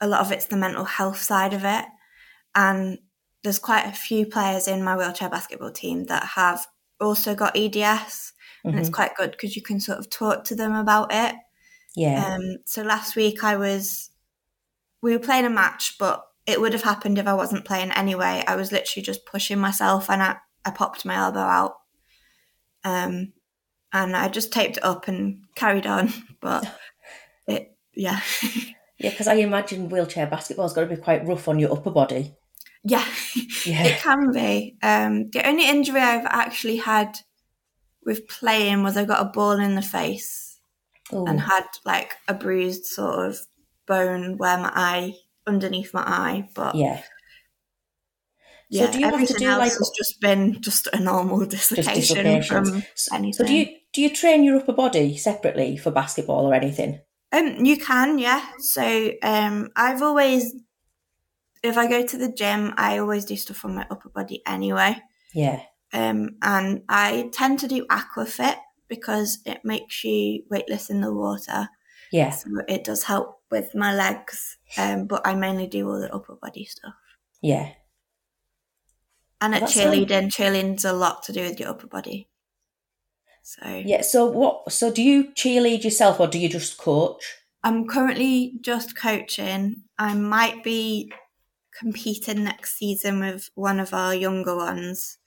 a 0.00 0.06
lot 0.08 0.20
of 0.20 0.32
it's 0.32 0.46
the 0.46 0.56
mental 0.56 0.84
health 0.84 1.20
side 1.20 1.54
of 1.54 1.64
it. 1.64 1.84
and 2.54 2.98
there's 3.44 3.58
quite 3.60 3.86
a 3.86 3.92
few 3.92 4.26
players 4.26 4.66
in 4.66 4.82
my 4.82 4.96
wheelchair 4.96 5.28
basketball 5.28 5.70
team 5.70 6.04
that 6.06 6.24
have 6.24 6.66
also 7.00 7.34
got 7.34 7.54
EDS, 7.56 8.32
and 8.64 8.78
it's 8.78 8.88
Mhm. 8.88 8.94
quite 8.94 9.14
good 9.14 9.30
because 9.32 9.54
you 9.54 9.62
can 9.62 9.78
sort 9.78 9.98
of 9.98 10.10
talk 10.10 10.42
to 10.44 10.54
them 10.56 10.74
about 10.74 11.12
it. 11.12 11.36
Yeah. 11.96 12.34
Um, 12.34 12.58
so 12.66 12.82
last 12.82 13.16
week 13.16 13.42
I 13.42 13.56
was, 13.56 14.10
we 15.02 15.12
were 15.12 15.18
playing 15.18 15.46
a 15.46 15.50
match, 15.50 15.96
but 15.98 16.24
it 16.46 16.60
would 16.60 16.74
have 16.74 16.82
happened 16.82 17.18
if 17.18 17.26
I 17.26 17.34
wasn't 17.34 17.64
playing 17.64 17.90
anyway. 17.92 18.44
I 18.46 18.54
was 18.54 18.70
literally 18.70 19.02
just 19.02 19.26
pushing 19.26 19.58
myself 19.58 20.08
and 20.10 20.22
I, 20.22 20.36
I 20.64 20.70
popped 20.70 21.04
my 21.04 21.16
elbow 21.16 21.40
out. 21.40 21.78
Um, 22.84 23.32
and 23.92 24.14
I 24.16 24.28
just 24.28 24.52
taped 24.52 24.76
it 24.76 24.84
up 24.84 25.08
and 25.08 25.42
carried 25.54 25.86
on. 25.86 26.12
But 26.38 26.70
it, 27.48 27.76
yeah, 27.92 28.20
yeah, 28.98 29.10
because 29.10 29.26
I 29.26 29.34
imagine 29.34 29.88
wheelchair 29.88 30.26
basketball's 30.26 30.74
got 30.74 30.82
to 30.82 30.94
be 30.94 31.02
quite 31.02 31.26
rough 31.26 31.48
on 31.48 31.58
your 31.58 31.72
upper 31.72 31.90
body. 31.90 32.34
yeah, 32.84 33.04
Yeah. 33.64 33.84
it 33.86 33.98
can 33.98 34.30
be. 34.30 34.76
Um, 34.82 35.30
the 35.30 35.44
only 35.48 35.68
injury 35.68 36.00
I've 36.00 36.26
actually 36.26 36.76
had 36.76 37.18
with 38.04 38.28
playing 38.28 38.84
was 38.84 38.96
I 38.96 39.06
got 39.06 39.22
a 39.26 39.30
ball 39.30 39.52
in 39.58 39.74
the 39.74 39.82
face. 39.82 40.45
Ooh. 41.12 41.24
and 41.26 41.40
had 41.40 41.64
like 41.84 42.14
a 42.28 42.34
bruised 42.34 42.86
sort 42.86 43.26
of 43.28 43.38
bone 43.86 44.36
where 44.38 44.58
my 44.58 44.72
eye 44.74 45.14
underneath 45.46 45.94
my 45.94 46.02
eye 46.02 46.48
but 46.54 46.74
yeah. 46.74 47.02
yeah 48.68 48.86
so 48.86 48.92
do 48.92 48.98
you 48.98 49.04
have 49.08 49.26
to 49.26 49.34
do 49.34 49.48
like 49.50 49.72
has 49.72 49.90
just 49.96 50.20
been 50.20 50.60
just 50.60 50.88
a 50.92 50.98
normal 50.98 51.46
dislocation 51.56 52.42
from 52.42 52.82
So 52.96 53.44
do 53.44 53.54
you 53.54 53.66
do 53.92 54.02
you 54.02 54.12
train 54.12 54.42
your 54.44 54.58
upper 54.58 54.72
body 54.72 55.16
separately 55.16 55.76
for 55.76 55.90
basketball 55.90 56.46
or 56.46 56.54
anything? 56.54 57.00
um 57.32 57.64
you 57.64 57.76
can 57.76 58.18
yeah 58.18 58.44
so 58.58 59.12
um 59.22 59.70
i've 59.76 60.02
always 60.02 60.54
if 61.62 61.76
i 61.76 61.86
go 61.88 62.04
to 62.06 62.16
the 62.16 62.30
gym 62.32 62.72
i 62.76 62.98
always 62.98 63.24
do 63.24 63.36
stuff 63.36 63.64
on 63.64 63.74
my 63.74 63.86
upper 63.90 64.08
body 64.08 64.42
anyway 64.46 64.96
Yeah. 65.34 65.60
um 65.92 66.36
and 66.42 66.82
i 66.88 67.28
tend 67.32 67.58
to 67.60 67.68
do 67.68 67.84
aquafit 67.86 68.56
because 68.88 69.38
it 69.44 69.64
makes 69.64 70.04
you 70.04 70.42
weightless 70.50 70.90
in 70.90 71.00
the 71.00 71.12
water 71.12 71.68
Yeah. 72.12 72.30
so 72.30 72.48
it 72.68 72.84
does 72.84 73.02
help 73.04 73.40
with 73.50 73.74
my 73.74 73.94
legs 73.94 74.58
um 74.78 75.06
but 75.06 75.26
i 75.26 75.34
mainly 75.34 75.66
do 75.66 75.88
all 75.88 76.00
the 76.00 76.12
upper 76.14 76.34
body 76.36 76.64
stuff 76.64 76.94
Yeah. 77.42 77.72
And 79.40 79.54
at 79.54 79.60
That's 79.60 79.74
cheerleading, 79.76 80.30
cheerleading's 80.32 80.84
a 80.86 80.92
lot 80.94 81.22
to 81.24 81.32
do 81.32 81.42
with 81.42 81.60
your 81.60 81.68
upper 81.68 81.86
body. 81.86 82.28
So 83.42 83.82
Yeah. 83.84 84.00
So 84.02 84.24
what 84.26 84.72
so 84.72 84.90
do 84.90 85.02
you 85.02 85.32
cheerlead 85.34 85.84
yourself 85.84 86.18
or 86.20 86.26
do 86.26 86.38
you 86.38 86.48
just 86.48 86.78
coach? 86.78 87.22
I'm 87.62 87.86
currently 87.86 88.54
just 88.60 88.96
coaching. 88.96 89.82
I 89.98 90.14
might 90.14 90.64
be 90.64 91.12
competing 91.78 92.44
next 92.44 92.76
season 92.76 93.20
with 93.20 93.50
one 93.54 93.78
of 93.78 93.92
our 93.92 94.14
younger 94.14 94.56
ones. 94.56 95.18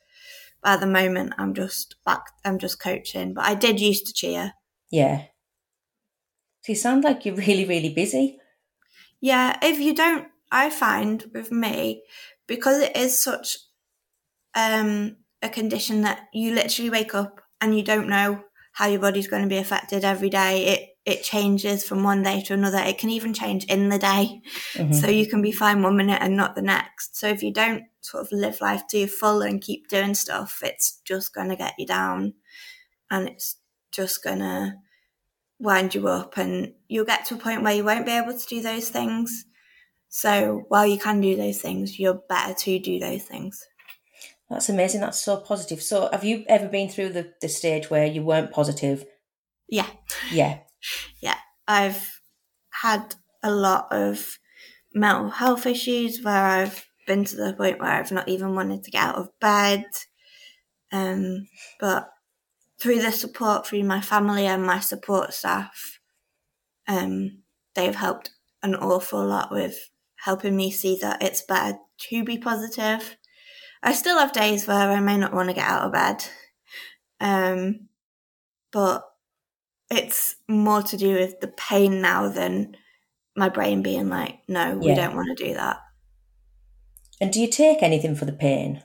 But 0.62 0.72
at 0.72 0.80
the 0.82 0.88
moment 0.88 1.34
I'm 1.38 1.54
just 1.54 1.96
back 2.06 2.24
I'm 2.44 2.58
just 2.58 2.82
coaching. 2.82 3.34
But 3.34 3.46
I 3.46 3.56
did 3.56 3.80
used 3.80 4.08
to 4.08 4.14
cheer. 4.14 4.54
Yeah. 4.92 5.24
So 6.62 6.74
you 6.74 6.76
sound 6.76 7.04
like 7.04 7.26
you're 7.26 7.36
really, 7.36 7.66
really 7.66 7.94
busy. 7.94 8.38
Yeah, 9.22 9.58
if 9.62 9.80
you 9.80 9.94
don't 9.96 10.28
I 10.52 10.70
find 10.70 11.24
with 11.34 11.52
me, 11.52 12.04
because 12.48 12.82
it 12.82 12.96
is 12.96 13.22
such 13.22 13.58
um 14.56 15.18
a 15.42 15.50
condition 15.50 16.02
that 16.02 16.28
you 16.34 16.54
literally 16.54 16.90
wake 16.90 17.16
up 17.16 17.40
and 17.62 17.78
you 17.78 17.84
don't 17.84 18.10
know 18.10 18.44
how 18.74 18.88
your 18.88 19.00
body's 19.00 19.28
going 19.28 19.44
to 19.44 19.50
be 19.50 19.58
affected 19.58 20.04
every 20.04 20.30
day. 20.30 20.66
It 20.66 20.90
it 21.06 21.24
changes 21.24 21.86
from 21.86 22.04
one 22.04 22.24
day 22.24 22.42
to 22.44 22.54
another. 22.54 22.78
It 22.78 22.98
can 22.98 23.10
even 23.10 23.34
change 23.34 23.66
in 23.66 23.90
the 23.90 23.98
day. 23.98 24.42
Mhm. 24.76 24.94
So 24.94 25.08
you 25.10 25.28
can 25.28 25.42
be 25.42 25.52
fine 25.52 25.82
one 25.82 25.98
minute 25.98 26.20
and 26.22 26.36
not 26.36 26.56
the 26.56 26.62
next. 26.62 27.18
So 27.18 27.28
if 27.28 27.42
you 27.42 27.52
don't 27.54 27.84
sort 28.02 28.26
of 28.26 28.32
live 28.32 28.62
life 28.62 28.88
to 28.88 29.00
your 29.00 29.08
full 29.08 29.42
and 29.42 29.62
keep 29.62 29.88
doing 29.88 30.14
stuff, 30.14 30.60
it's 30.64 31.02
just 31.06 31.34
going 31.34 31.50
to 31.50 31.56
get 31.56 31.74
you 31.78 31.86
down 31.86 32.34
and 33.12 33.28
it's 33.28 33.58
just 33.92 34.24
going 34.24 34.40
to 34.40 34.76
wind 35.60 35.94
you 35.94 36.08
up 36.08 36.38
and 36.38 36.74
you'll 36.88 37.06
get 37.06 37.26
to 37.26 37.36
a 37.36 37.38
point 37.38 37.64
where 37.64 37.74
you 37.74 37.84
won't 37.84 38.06
be 38.06 38.12
able 38.12 38.38
to 38.38 38.48
do 38.48 38.62
those 38.62 38.90
things. 38.90 39.46
So 40.08 40.66
while 40.70 40.88
you 40.88 40.98
can 40.98 41.22
do 41.22 41.36
those 41.36 41.62
things, 41.62 42.00
you're 42.00 42.22
better 42.30 42.54
to 42.54 42.80
do 42.80 43.00
those 43.00 43.24
things. 43.24 43.68
That's 44.50 44.70
amazing. 44.70 45.02
That's 45.02 45.22
so 45.22 45.38
positive. 45.38 45.82
So 45.82 46.10
have 46.12 46.24
you 46.24 46.44
ever 46.48 46.68
been 46.68 46.90
through 46.90 47.10
the, 47.10 47.34
the 47.42 47.50
stage 47.50 47.90
where 47.90 48.06
you 48.06 48.24
weren't 48.24 48.52
positive? 48.52 49.06
Yeah. 49.68 49.88
Yeah. 50.32 50.60
Yeah. 51.22 51.36
I've 51.68 52.22
had 52.70 53.16
a 53.44 53.52
lot 53.52 53.90
of 53.92 54.40
mental 54.94 55.30
health 55.30 55.66
issues 55.66 56.24
where 56.24 56.46
I've 56.46 56.89
been 57.10 57.26
to 57.26 57.36
the 57.36 57.54
point 57.54 57.80
where 57.80 57.90
I've 57.92 58.12
not 58.14 58.30
even 58.30 58.56
wanted 58.56 58.84
to 58.84 58.92
get 58.92 59.04
out 59.04 59.16
of 59.16 59.38
bed. 59.42 59.84
Um, 60.92 61.48
but 61.80 62.10
through 62.80 63.02
the 63.02 63.12
support 63.12 63.68
through 63.68 63.84
my 63.84 64.00
family 64.00 64.46
and 64.46 64.64
my 64.64 64.80
support 64.80 65.34
staff, 65.34 66.00
um, 66.88 67.40
they've 67.76 67.96
helped 67.96 68.30
an 68.64 68.76
awful 68.76 69.26
lot 69.26 69.52
with 69.52 69.90
helping 70.16 70.56
me 70.56 70.72
see 70.72 70.98
that 71.02 71.24
it's 71.24 71.42
better 71.42 71.78
to 72.10 72.24
be 72.24 72.38
positive. 72.38 73.18
I 73.82 73.94
still 73.94 74.20
have 74.20 74.32
days 74.34 74.68
where 74.68 74.92
I 74.92 75.00
may 75.00 75.18
not 75.18 75.34
want 75.34 75.50
to 75.50 75.56
get 75.56 75.68
out 75.68 75.88
of 75.88 75.94
bed. 75.94 76.24
Um, 77.20 77.90
but 78.72 79.04
it's 79.90 80.36
more 80.48 80.84
to 80.84 80.98
do 80.98 81.16
with 81.16 81.40
the 81.40 81.48
pain 81.50 82.02
now 82.02 82.30
than 82.30 82.78
my 83.36 83.50
brain 83.50 83.82
being 83.82 84.10
like, 84.10 84.40
no, 84.48 84.78
we 84.78 84.94
don't 84.94 85.16
want 85.16 85.36
to 85.38 85.46
do 85.46 85.54
that. 85.56 85.78
And 87.22 87.32
do 87.34 87.42
you 87.42 87.48
take 87.48 87.84
anything 87.84 88.16
for 88.16 88.26
the 88.26 88.34
pain? 88.34 88.84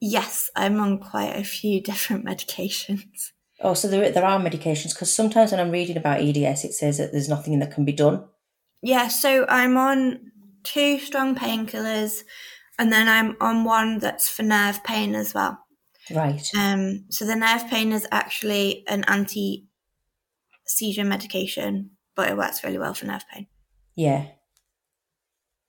Yes, 0.00 0.50
I'm 0.54 0.78
on 0.80 0.98
quite 0.98 1.36
a 1.36 1.44
few 1.44 1.80
different 1.80 2.24
medications. 2.24 3.32
Oh, 3.60 3.74
so 3.74 3.88
there, 3.88 4.10
there 4.10 4.24
are 4.24 4.38
medications 4.38 4.92
because 4.92 5.14
sometimes 5.14 5.50
when 5.50 5.60
I'm 5.60 5.70
reading 5.70 5.96
about 5.96 6.20
EDS, 6.20 6.64
it 6.64 6.74
says 6.74 6.98
that 6.98 7.12
there's 7.12 7.28
nothing 7.28 7.58
that 7.60 7.72
can 7.72 7.84
be 7.84 7.92
done. 7.92 8.24
Yeah, 8.82 9.08
so 9.08 9.46
I'm 9.48 9.76
on 9.76 10.32
two 10.62 10.98
strong 10.98 11.34
painkillers 11.34 12.22
and 12.78 12.92
then 12.92 13.08
I'm 13.08 13.36
on 13.40 13.64
one 13.64 13.98
that's 13.98 14.28
for 14.28 14.42
nerve 14.42 14.84
pain 14.84 15.14
as 15.14 15.32
well. 15.32 15.58
Right. 16.10 16.46
Um, 16.56 17.06
so 17.10 17.24
the 17.24 17.34
nerve 17.34 17.66
pain 17.68 17.92
is 17.92 18.06
actually 18.12 18.84
an 18.86 19.04
anti 19.08 19.66
seizure 20.66 21.04
medication, 21.04 21.92
but 22.14 22.28
it 22.28 22.36
works 22.36 22.62
really 22.62 22.78
well 22.78 22.94
for 22.94 23.06
nerve 23.06 23.24
pain. 23.32 23.46
Yeah. 23.94 24.26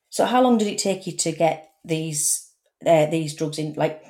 So 0.10 0.26
how 0.26 0.42
long 0.42 0.58
did 0.58 0.68
it 0.68 0.78
take 0.78 1.08
you 1.08 1.16
to 1.18 1.32
get 1.32 1.67
these 1.88 2.52
uh, 2.86 3.06
these 3.08 3.36
drugs 3.36 3.58
in, 3.60 3.74
like, 3.74 4.04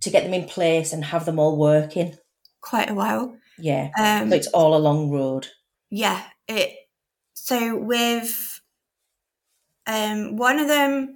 to 0.00 0.10
get 0.10 0.24
them 0.24 0.34
in 0.34 0.46
place 0.48 0.92
and 0.92 1.04
have 1.04 1.24
them 1.24 1.38
all 1.38 1.56
working? 1.56 2.16
Quite 2.60 2.90
a 2.90 2.94
while. 2.94 3.36
Yeah. 3.58 3.90
Um, 3.98 4.30
So 4.30 4.36
it's 4.36 4.48
all 4.48 4.76
a 4.76 4.78
long 4.88 5.10
road. 5.10 5.46
yeah 5.90 6.22
it 6.48 6.70
so 7.34 7.76
with 7.76 8.60
um 9.86 10.36
one 10.36 10.58
of 10.58 10.68
them 10.68 11.14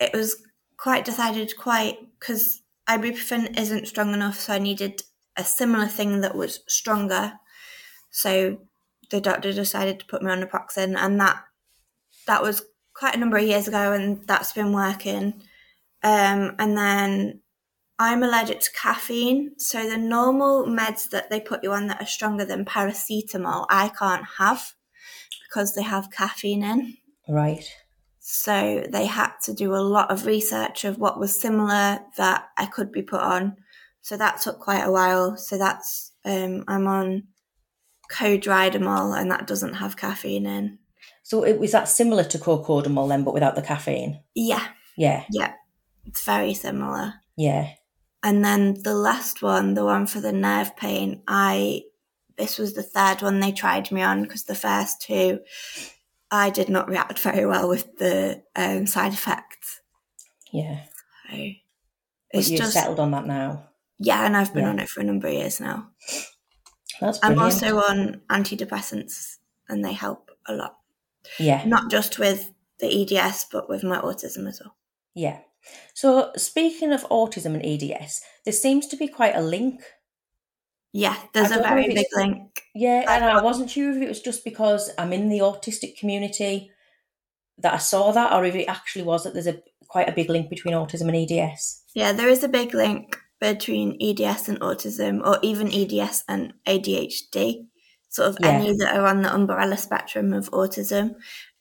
it 0.00 0.12
was 0.14 0.36
quite 0.76 1.04
decided 1.04 1.52
quite 1.58 1.96
because 2.18 2.62
ibuprofen 2.88 3.58
isn't 3.58 3.88
strong 3.88 4.14
enough 4.14 4.38
so 4.40 4.54
i 4.54 4.58
needed 4.58 5.02
a 5.36 5.44
similar 5.44 5.86
thing 5.86 6.20
that 6.20 6.34
was 6.34 6.60
stronger 6.68 7.32
so 8.10 8.58
the 9.10 9.20
doctor 9.20 9.52
decided 9.52 9.98
to 9.98 10.06
put 10.06 10.22
me 10.22 10.30
on 10.30 10.40
naproxen 10.42 10.96
and 10.96 11.20
that 11.20 11.42
that 12.26 12.42
was 12.42 12.62
quite 12.98 13.14
a 13.14 13.18
number 13.18 13.36
of 13.36 13.44
years 13.44 13.68
ago 13.68 13.92
and 13.92 14.26
that's 14.26 14.52
been 14.52 14.72
working 14.72 15.34
um 16.02 16.54
and 16.58 16.76
then 16.76 17.40
I'm 18.00 18.22
allergic 18.22 18.60
to 18.60 18.72
caffeine, 18.72 19.58
so 19.58 19.88
the 19.88 19.96
normal 19.96 20.66
meds 20.66 21.10
that 21.10 21.30
they 21.30 21.40
put 21.40 21.64
you 21.64 21.72
on 21.72 21.88
that 21.88 22.00
are 22.00 22.06
stronger 22.06 22.44
than 22.44 22.64
paracetamol, 22.64 23.66
I 23.68 23.88
can't 23.88 24.24
have 24.38 24.74
because 25.48 25.74
they 25.74 25.82
have 25.82 26.12
caffeine 26.12 26.62
in. 26.62 26.96
Right. 27.28 27.64
So 28.20 28.86
they 28.88 29.06
had 29.06 29.32
to 29.44 29.52
do 29.52 29.74
a 29.74 29.82
lot 29.82 30.12
of 30.12 30.26
research 30.26 30.84
of 30.84 30.98
what 30.98 31.18
was 31.18 31.40
similar 31.40 31.98
that 32.16 32.48
I 32.56 32.66
could 32.66 32.92
be 32.92 33.02
put 33.02 33.20
on. 33.20 33.56
So 34.00 34.16
that 34.16 34.40
took 34.42 34.60
quite 34.60 34.84
a 34.84 34.92
while. 34.92 35.36
So 35.36 35.58
that's 35.58 36.12
um, 36.24 36.64
I'm 36.68 36.86
on 36.86 37.24
co-dydramol, 38.10 39.20
and 39.20 39.30
that 39.30 39.46
doesn't 39.46 39.74
have 39.74 39.96
caffeine 39.96 40.46
in. 40.46 40.78
So 41.28 41.44
it 41.44 41.58
was 41.60 41.72
that 41.72 41.88
similar 41.88 42.24
to 42.24 42.38
co-codamol 42.38 43.06
then, 43.10 43.22
but 43.22 43.34
without 43.34 43.54
the 43.54 43.60
caffeine? 43.60 44.22
Yeah, 44.34 44.66
Yeah. 44.96 45.24
yeah, 45.30 45.52
it's 46.06 46.24
very 46.24 46.54
similar. 46.54 47.14
Yeah. 47.36 47.68
And 48.22 48.42
then 48.42 48.82
the 48.82 48.94
last 48.94 49.42
one, 49.42 49.74
the 49.74 49.84
one 49.84 50.06
for 50.06 50.20
the 50.22 50.32
nerve 50.32 50.74
pain, 50.76 51.22
I 51.28 51.82
this 52.38 52.56
was 52.56 52.72
the 52.72 52.82
third 52.82 53.20
one 53.20 53.40
they 53.40 53.52
tried 53.52 53.92
me 53.92 54.00
on 54.00 54.22
because 54.22 54.44
the 54.44 54.54
first 54.54 55.02
two 55.02 55.40
I 56.30 56.48
did 56.48 56.68
not 56.70 56.88
react 56.88 57.18
very 57.28 57.44
well 57.44 57.68
with 57.68 57.98
the 57.98 58.42
um, 58.56 58.86
side 58.86 59.12
effects. 59.12 59.82
Yeah. 60.50 60.80
So 61.30 61.36
it's 62.30 62.48
you've 62.48 62.60
just 62.60 62.72
settled 62.72 63.00
on 63.00 63.10
that 63.10 63.26
now. 63.26 63.68
yeah, 63.98 64.24
and 64.24 64.34
I've 64.34 64.54
been 64.54 64.64
Yeah. 64.64 64.70
on 64.70 64.78
it 64.78 64.88
for 64.88 65.00
a 65.00 65.04
number 65.04 65.26
of 65.28 65.34
years 65.34 65.60
now. 65.60 65.90
That's 67.02 67.18
I'm 67.22 67.38
also 67.38 67.76
on 67.80 68.22
antidepressants, 68.30 69.36
and 69.68 69.84
they 69.84 69.92
help 69.92 70.30
a 70.46 70.54
lot, 70.54 70.77
yeah. 71.38 71.64
not 71.66 71.90
just 71.90 72.18
with 72.18 72.52
the 72.80 73.18
EDS, 73.18 73.46
but 73.50 73.68
with 73.68 73.82
my 73.82 73.98
autism 73.98 74.48
as 74.48 74.60
well. 74.62 74.76
Yeah. 75.14 75.38
So 75.94 76.30
speaking 76.36 76.92
of 76.92 77.08
autism 77.08 77.54
and 77.54 77.64
EDS, 77.64 78.22
there 78.44 78.52
seems 78.52 78.86
to 78.88 78.96
be 78.96 79.08
quite 79.08 79.36
a 79.36 79.42
link. 79.42 79.82
Yeah, 80.92 81.16
there's 81.34 81.50
a 81.50 81.58
very 81.58 81.92
big 81.92 82.06
link. 82.14 82.62
Yeah, 82.74 83.04
I 83.06 83.16
and 83.16 83.24
I 83.24 83.42
wasn't 83.42 83.70
sure 83.70 83.90
if 83.90 84.02
it 84.02 84.08
was 84.08 84.20
just 84.20 84.44
because 84.44 84.90
I'm 84.96 85.12
in 85.12 85.28
the 85.28 85.40
autistic 85.40 85.98
community 85.98 86.70
that 87.58 87.74
I 87.74 87.78
saw 87.78 88.12
that, 88.12 88.32
or 88.32 88.44
if 88.44 88.54
it 88.54 88.66
actually 88.66 89.04
was 89.04 89.24
that 89.24 89.34
there's 89.34 89.46
a 89.46 89.60
quite 89.88 90.08
a 90.08 90.12
big 90.12 90.30
link 90.30 90.48
between 90.48 90.74
autism 90.74 91.08
and 91.12 91.30
EDS. 91.30 91.82
Yeah, 91.94 92.12
there 92.12 92.28
is 92.28 92.44
a 92.44 92.48
big 92.48 92.74
link 92.74 93.18
between 93.40 93.96
EDS 94.00 94.48
and 94.48 94.60
autism, 94.60 95.26
or 95.26 95.38
even 95.42 95.72
EDS 95.72 96.24
and 96.28 96.54
ADHD, 96.66 97.66
sort 98.08 98.28
of 98.28 98.36
Yeah. 98.40 98.48
any 98.50 98.76
that 98.78 98.96
are 98.96 99.06
on 99.06 99.22
the 99.22 99.32
umbrella 99.34 99.76
spectrum 99.76 100.32
of 100.32 100.50
autism. 100.50 101.14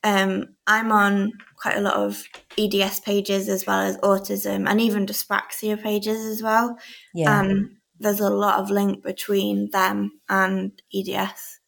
Um, 0.03 0.55
I'm 0.67 0.91
on 0.91 1.33
quite 1.61 1.77
a 1.77 1.81
lot 1.81 1.95
of 1.95 2.23
EDS 2.57 2.99
pages 3.01 3.49
as 3.49 3.65
well 3.65 3.79
as 3.81 3.97
autism 3.97 4.69
and 4.69 4.79
even 4.79 5.05
dyspraxia 5.05 5.81
pages 5.81 6.23
as 6.25 6.41
well. 6.41 6.77
Yeah, 7.13 7.39
Um, 7.39 7.77
there's 7.99 8.19
a 8.19 8.29
lot 8.29 8.59
of 8.59 8.69
link 8.69 9.03
between 9.03 9.69
them 9.71 10.21
and 10.29 10.71
EDS. 10.93 11.59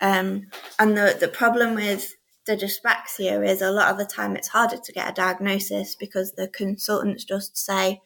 Um, 0.00 0.48
and 0.78 0.96
the, 0.96 1.16
the 1.18 1.28
problem 1.28 1.76
with 1.76 2.14
the 2.46 2.56
dyspraxia 2.56 3.46
is 3.48 3.62
a 3.62 3.70
lot 3.70 3.90
of 3.92 3.98
the 3.98 4.04
time 4.04 4.34
it's 4.34 4.48
harder 4.48 4.76
to 4.76 4.92
get 4.92 5.08
a 5.08 5.12
diagnosis 5.12 5.94
because 5.94 6.32
the 6.32 6.48
consultants 6.48 7.24
just 7.24 7.56
say, 7.56 8.00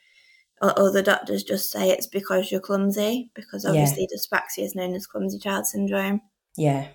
the 0.61 1.03
doctors 1.05 1.43
just 1.45 1.71
say 1.71 1.91
it's 1.91 2.07
because 2.07 2.51
you're 2.51 2.61
clumsy, 2.61 3.31
because 3.35 3.65
Yeah. 3.65 3.71
obviously 3.73 4.09
dyspraxia 4.09 4.65
is 4.65 4.75
known 4.75 4.95
as 4.95 5.07
clumsy 5.07 5.39
child 5.39 5.67
syndrome. 5.67 6.21
yeah. 6.57 6.89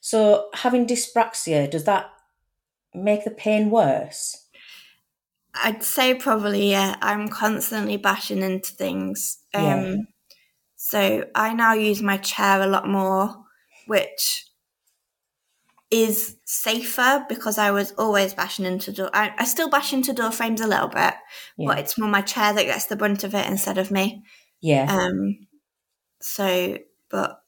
So 0.00 0.48
having 0.54 0.86
dyspraxia 0.86 1.70
does 1.70 1.84
that 1.84 2.10
make 2.94 3.24
the 3.24 3.30
pain 3.30 3.70
worse? 3.70 4.46
I'd 5.54 5.82
say 5.82 6.14
probably, 6.14 6.70
yeah, 6.70 6.96
I'm 7.02 7.28
constantly 7.28 7.96
bashing 7.96 8.42
into 8.42 8.72
things. 8.72 9.38
Um, 9.54 9.62
Yeah. 9.64 9.96
So 10.76 11.28
I 11.34 11.54
now 11.54 11.74
use 11.74 12.02
my 12.02 12.18
chair 12.18 12.62
a 12.62 12.66
lot 12.66 12.88
more, 12.88 13.44
which 13.86 14.47
is 15.90 16.36
safer 16.44 17.24
because 17.28 17.58
I 17.58 17.70
was 17.70 17.92
always 17.92 18.34
bashing 18.34 18.66
into 18.66 18.92
door. 18.92 19.10
I, 19.14 19.32
I 19.38 19.44
still 19.44 19.70
bash 19.70 19.92
into 19.92 20.12
door 20.12 20.32
frames 20.32 20.60
a 20.60 20.66
little 20.66 20.88
bit, 20.88 21.14
Yeah, 21.56 21.68
but 21.68 21.78
it's 21.78 21.98
more 21.98 22.08
my 22.08 22.22
chair 22.22 22.52
that 22.52 22.64
gets 22.64 22.86
the 22.86 22.96
brunt 22.96 23.24
of 23.24 23.34
it 23.34 23.46
instead 23.46 23.78
of 23.78 23.90
me. 23.90 24.22
yeah, 24.60 24.88
Um, 24.88 25.48
so, 26.20 26.78
but 27.10 27.42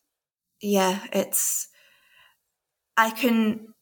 yeah, 0.63 1.07
it's 1.13 1.69
I 2.97 3.11
can 3.11 3.75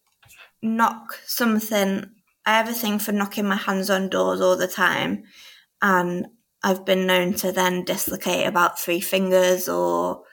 knock 0.63 1.21
something. 1.27 2.11
I 2.47 2.53
have 2.59 2.69
a 2.69 2.75
thing 2.75 2.99
for 2.99 3.13
knocking 3.13 3.47
my 3.47 3.57
hands 3.57 3.91
on 3.91 4.11
doors 4.11 4.41
all 4.41 4.57
the 4.57 4.69
time, 4.69 5.25
and 5.83 6.29
I've 6.65 6.85
been 6.87 7.07
known 7.07 7.35
to 7.37 7.53
then 7.53 7.85
dislocate 7.85 8.47
about 8.47 8.79
three 8.81 9.01
fingers. 9.01 9.69
Or 9.69 10.25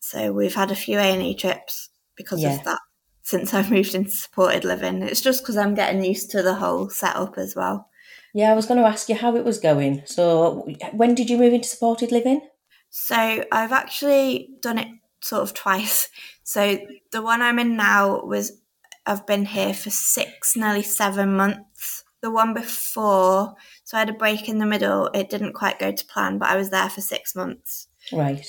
so 0.00 0.32
we've 0.32 0.54
had 0.54 0.70
a 0.70 0.76
few 0.76 0.98
A 0.98 1.02
and 1.02 1.22
E 1.22 1.34
trips 1.36 1.90
because 2.16 2.44
Yeah. 2.44 2.58
of 2.58 2.62
that 2.64 2.80
since 3.28 3.52
I've 3.52 3.70
moved 3.70 3.94
into 3.94 4.10
supported 4.10 4.64
living. 4.64 5.02
It's 5.02 5.20
just 5.20 5.42
because 5.42 5.58
I'm 5.58 5.74
getting 5.74 6.02
used 6.02 6.30
to 6.30 6.40
the 6.40 6.54
whole 6.54 6.88
setup 6.88 7.36
as 7.36 7.54
well. 7.54 7.90
yeah. 8.32 8.50
I 8.50 8.54
was 8.54 8.64
going 8.64 8.80
to 8.80 8.86
ask 8.86 9.06
you 9.10 9.16
how 9.16 9.36
it 9.36 9.44
was 9.44 9.58
going. 9.60 10.00
So 10.06 10.66
when 10.92 11.14
did 11.14 11.28
you 11.28 11.36
move 11.36 11.52
into 11.52 11.68
supported 11.68 12.10
living? 12.10 12.40
So 12.88 13.44
I've 13.52 13.72
actually 13.72 14.48
done 14.62 14.78
it 14.78 14.88
sort 15.20 15.42
of 15.42 15.52
twice. 15.62 16.08
So 16.42 16.78
the 17.10 17.20
one 17.20 17.42
I'm 17.42 17.58
in 17.58 17.76
now 17.76 18.24
was 18.24 18.62
I've 19.04 19.26
been 19.26 19.44
here 19.44 19.74
for 19.74 19.90
six, 19.90 20.56
nearly 20.56 20.82
seven 20.82 21.36
months. 21.36 22.04
The 22.22 22.30
one 22.30 22.54
before, 22.54 23.54
so 23.84 23.96
I 23.98 24.00
had 24.00 24.08
a 24.08 24.14
break 24.14 24.48
in 24.48 24.58
the 24.58 24.66
middle. 24.66 25.10
It 25.12 25.28
didn't 25.28 25.52
quite 25.52 25.78
go 25.78 25.92
to 25.92 26.06
plan, 26.06 26.38
but 26.38 26.48
I 26.48 26.56
was 26.56 26.70
there 26.70 26.88
for 26.88 27.02
six 27.02 27.36
months. 27.36 27.88
Right. 28.10 28.46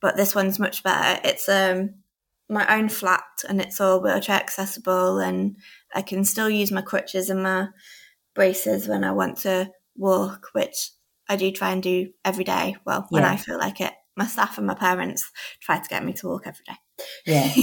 But 0.00 0.16
this 0.16 0.34
one's 0.34 0.58
much 0.58 0.82
better. 0.82 1.20
It's 1.24 1.48
um 1.48 1.94
my 2.48 2.76
own 2.76 2.88
flat 2.88 3.24
and 3.48 3.60
it's 3.60 3.80
all 3.80 4.02
wheelchair 4.02 4.36
accessible 4.36 5.18
and 5.18 5.56
I 5.94 6.02
can 6.02 6.24
still 6.24 6.50
use 6.50 6.70
my 6.70 6.82
crutches 6.82 7.30
and 7.30 7.42
my 7.42 7.68
braces 8.34 8.88
when 8.88 9.04
I 9.04 9.12
want 9.12 9.38
to 9.38 9.70
walk, 9.96 10.48
which 10.52 10.90
I 11.28 11.36
do 11.36 11.50
try 11.50 11.70
and 11.72 11.82
do 11.82 12.10
every 12.24 12.44
day. 12.44 12.76
Well, 12.84 13.06
when 13.10 13.22
Yeah. 13.22 13.32
I 13.32 13.36
feel 13.36 13.58
like 13.58 13.80
it. 13.80 13.92
My 14.16 14.26
staff 14.26 14.58
and 14.58 14.66
my 14.66 14.74
parents 14.74 15.28
try 15.60 15.78
to 15.78 15.88
get 15.88 16.04
me 16.04 16.12
to 16.14 16.28
walk 16.28 16.46
every 16.46 16.64
day. 16.64 16.76
Yeah. 17.26 17.54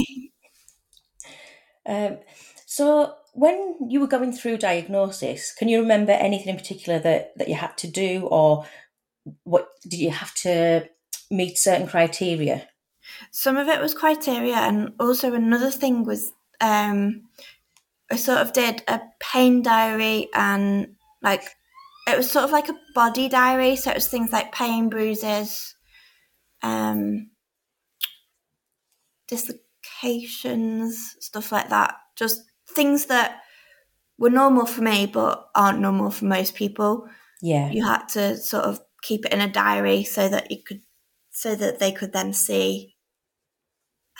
um, 1.86 2.18
so 2.66 3.14
when 3.32 3.76
you 3.88 4.00
were 4.00 4.06
going 4.06 4.32
through 4.32 4.58
diagnosis, 4.58 5.52
can 5.54 5.68
you 5.68 5.80
remember 5.80 6.12
anything 6.12 6.48
in 6.48 6.56
particular 6.56 6.98
that, 6.98 7.36
that 7.38 7.48
you 7.48 7.54
had 7.54 7.78
to 7.78 7.86
do 7.86 8.26
or 8.30 8.66
what 9.44 9.68
did 9.82 10.00
you 10.00 10.10
have 10.10 10.34
to 10.34 10.88
meet 11.30 11.56
certain 11.56 11.86
criteria? 11.86 12.68
Some 13.30 13.56
of 13.56 13.68
it 13.68 13.80
was 13.80 13.94
criteria, 13.94 14.56
and 14.56 14.92
also 14.98 15.32
another 15.34 15.70
thing 15.70 16.04
was 16.04 16.32
um, 16.60 17.22
I 18.10 18.16
sort 18.16 18.38
of 18.38 18.52
did 18.52 18.82
a 18.88 19.00
pain 19.20 19.62
diary 19.62 20.28
and 20.34 20.94
like 21.22 21.44
it 22.08 22.16
was 22.16 22.30
sort 22.30 22.44
of 22.44 22.50
like 22.50 22.68
a 22.68 22.78
body 22.94 23.28
diary. 23.28 23.76
So 23.76 23.90
it 23.90 23.96
was 23.96 24.08
things 24.08 24.32
like 24.32 24.52
pain, 24.52 24.88
bruises, 24.88 25.74
um, 26.62 27.30
dislocations, 29.28 31.16
stuff 31.20 31.52
like 31.52 31.68
that. 31.70 31.94
Just 32.16 32.42
things 32.68 33.06
that 33.06 33.40
were 34.18 34.30
normal 34.30 34.66
for 34.66 34.82
me 34.82 35.06
but 35.06 35.48
aren't 35.54 35.80
normal 35.80 36.10
for 36.10 36.26
most 36.26 36.54
people 36.54 37.08
Yeah. 37.40 37.70
you 37.70 37.84
had 37.84 38.06
to 38.10 38.36
sort 38.36 38.64
of 38.64 38.80
keep 39.02 39.24
it 39.26 39.32
in 39.32 39.40
a 39.40 39.50
diary 39.52 40.04
so 40.04 40.28
that 40.28 40.50
you 40.50 40.58
could 40.62 40.82
so 41.30 41.54
that 41.56 41.78
they 41.80 41.90
could 41.92 42.12
then 42.12 42.32
see 42.32 42.91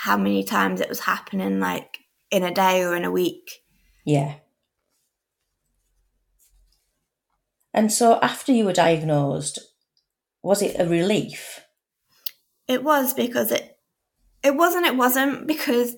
how 0.02 0.16
many 0.16 0.42
times 0.42 0.80
it 0.80 0.88
was 0.88 1.00
happening 1.00 1.60
like 1.60 1.98
in 2.30 2.42
a 2.42 2.52
day 2.52 2.82
or 2.84 2.96
in 2.96 3.04
a 3.04 3.10
week 3.10 3.62
Yeah. 4.04 4.34
And 7.74 7.90
so 7.90 8.18
after 8.20 8.52
you 8.52 8.66
were 8.66 8.72
diagnosed, 8.74 9.58
was 10.42 10.60
it 10.60 10.76
a 10.78 10.86
relief? 10.86 11.60
it 12.68 12.82
was 12.84 13.14
because 13.14 13.50
it 13.52 13.78
it 14.42 14.54
wasn't 14.56 14.86
it 14.86 14.96
wasn't 14.96 15.46
because 15.46 15.96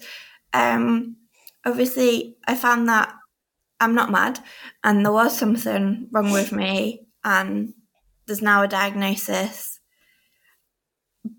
um 0.52 1.16
obviously 1.64 2.36
i 2.46 2.54
found 2.54 2.88
that 2.88 3.12
i'm 3.80 3.94
not 3.94 4.10
mad 4.10 4.38
and 4.82 5.04
there 5.04 5.12
was 5.12 5.36
something 5.36 6.08
wrong 6.10 6.30
with 6.32 6.52
me 6.52 7.06
and 7.22 7.74
there's 8.26 8.42
now 8.42 8.62
a 8.62 8.68
diagnosis 8.68 9.78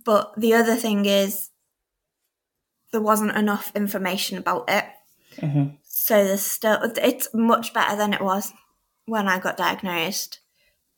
but 0.03 0.33
the 0.37 0.53
other 0.53 0.75
thing 0.75 1.05
is 1.05 1.49
there 2.95 3.01
wasn't 3.01 3.35
enough 3.35 3.71
information 3.75 4.37
about 4.37 4.65
it 4.69 4.85
hmm 5.39 5.65
so 6.05 6.23
there's 6.23 6.43
still 6.43 6.77
it's 7.01 7.27
much 7.33 7.73
better 7.73 7.95
than 7.95 8.13
it 8.13 8.21
was 8.21 8.53
when 9.07 9.27
I 9.27 9.39
got 9.39 9.57
diagnosed. 9.57 10.39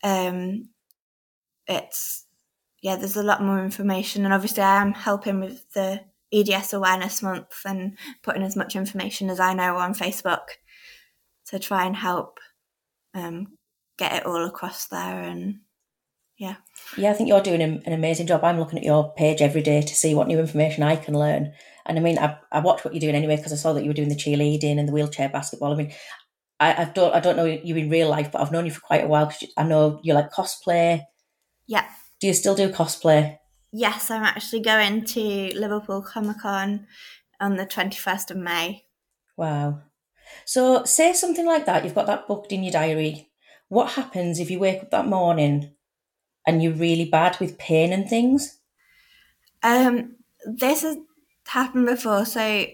Um, 0.02 0.68
it's 1.66 2.26
yeah, 2.82 2.96
there's 2.96 3.16
a 3.16 3.22
lot 3.22 3.42
more 3.42 3.64
information, 3.64 4.26
and 4.26 4.34
obviously 4.34 4.62
I 4.62 4.82
am 4.82 4.92
helping 4.92 5.40
with 5.40 5.72
the 5.72 6.02
EDS 6.30 6.74
Awareness 6.74 7.22
Month 7.22 7.62
and 7.64 7.96
putting 8.22 8.42
as 8.42 8.54
much 8.54 8.76
information 8.76 9.30
as 9.30 9.40
I 9.40 9.54
know 9.54 9.76
on 9.76 9.94
Facebook 9.94 10.44
to 11.46 11.58
try 11.58 11.86
and 11.86 11.96
help 11.96 12.38
um, 13.14 13.56
get 13.96 14.12
it 14.12 14.26
all 14.26 14.44
across 14.44 14.88
there. 14.88 15.22
And 15.22 15.60
yeah, 16.36 16.56
Yeah, 16.98 17.10
I 17.10 17.14
think 17.14 17.30
you're 17.30 17.40
doing 17.40 17.62
an 17.62 17.92
amazing 17.94 18.26
job. 18.26 18.44
I'm 18.44 18.58
looking 18.58 18.78
at 18.78 18.84
your 18.84 19.12
page 19.14 19.40
every 19.40 19.62
day 19.62 19.80
to 19.80 19.94
see 19.94 20.14
what 20.14 20.28
new 20.28 20.38
information 20.38 20.82
I 20.82 20.96
can 20.96 21.18
learn. 21.18 21.54
And 21.88 21.98
I 21.98 22.02
mean, 22.02 22.18
I, 22.18 22.36
I 22.52 22.60
watch 22.60 22.84
what 22.84 22.92
you're 22.92 23.00
doing 23.00 23.14
anyway 23.14 23.36
because 23.36 23.52
I 23.52 23.56
saw 23.56 23.72
that 23.72 23.82
you 23.82 23.88
were 23.88 23.94
doing 23.94 24.10
the 24.10 24.14
cheerleading 24.14 24.78
and 24.78 24.86
the 24.86 24.92
wheelchair 24.92 25.28
basketball. 25.28 25.72
I 25.72 25.76
mean, 25.76 25.92
I, 26.60 26.82
I 26.82 26.84
don't 26.86 27.14
I 27.14 27.20
don't 27.20 27.36
know 27.36 27.44
you 27.44 27.76
in 27.76 27.90
real 27.90 28.08
life, 28.08 28.30
but 28.30 28.40
I've 28.40 28.52
known 28.52 28.66
you 28.66 28.72
for 28.72 28.80
quite 28.80 29.04
a 29.04 29.08
while 29.08 29.26
because 29.26 29.48
I 29.56 29.62
know 29.62 30.00
you 30.02 30.14
like 30.14 30.30
cosplay. 30.30 31.04
yeah. 31.66 31.86
Do 32.20 32.26
you 32.26 32.34
still 32.34 32.56
do 32.56 32.68
cosplay? 32.70 33.38
Yes, 33.72 34.10
I'm 34.10 34.24
actually 34.24 34.60
going 34.60 35.04
to 35.04 35.54
Liverpool 35.54 36.02
Comic 36.02 36.40
Con 36.40 36.86
on 37.40 37.56
the 37.56 37.66
21st 37.66 38.32
of 38.32 38.36
May. 38.36 38.84
Wow. 39.36 39.82
So 40.44 40.84
say 40.84 41.12
something 41.12 41.46
like 41.46 41.66
that. 41.66 41.84
You've 41.84 41.94
got 41.94 42.06
that 42.06 42.26
booked 42.26 42.52
in 42.52 42.64
your 42.64 42.72
diary. 42.72 43.30
What 43.68 43.92
happens 43.92 44.40
if 44.40 44.50
you 44.50 44.58
wake 44.58 44.82
up 44.82 44.90
that 44.90 45.06
morning 45.06 45.74
and 46.46 46.62
you're 46.62 46.72
really 46.72 47.04
bad 47.04 47.38
with 47.38 47.58
pain 47.58 47.92
and 47.92 48.08
things? 48.08 48.58
Um, 49.62 50.16
this 50.46 50.82
has 50.82 50.96
happened 51.48 51.86
before. 51.86 52.24
So 52.24 52.66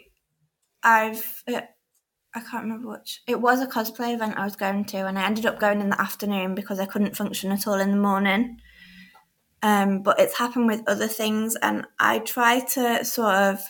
I've, 0.83 1.43
uh, 1.49 1.63
I 2.35 2.41
can't 2.41 2.65
remember 2.65 2.91
which. 2.91 3.23
It 3.27 3.41
was 3.41 3.61
a 3.61 3.67
cosplay 3.67 4.15
event 4.15 4.37
I 4.37 4.45
was 4.45 4.57
going 4.57 4.85
to, 4.87 5.07
and 5.07 5.19
I 5.19 5.27
ended 5.27 5.47
up 5.47 5.61
going 5.61 5.81
in 5.81 5.91
the 5.91 6.01
afternoon 6.01 6.55
because 6.55 6.81
I 6.81 6.87
couldn't 6.87 7.17
function 7.17 7.53
at 7.53 7.67
all 7.67 7.81
in 7.81 7.91
the 7.91 7.97
morning. 7.97 8.59
Um, 9.63 10.03
but 10.03 10.21
it's 10.21 10.39
happened 10.39 10.67
with 10.67 10.83
other 10.87 11.07
things, 11.07 11.57
and 11.57 11.87
I 11.99 12.19
try 12.19 12.61
to 12.61 13.05
sort 13.05 13.35
of 13.35 13.61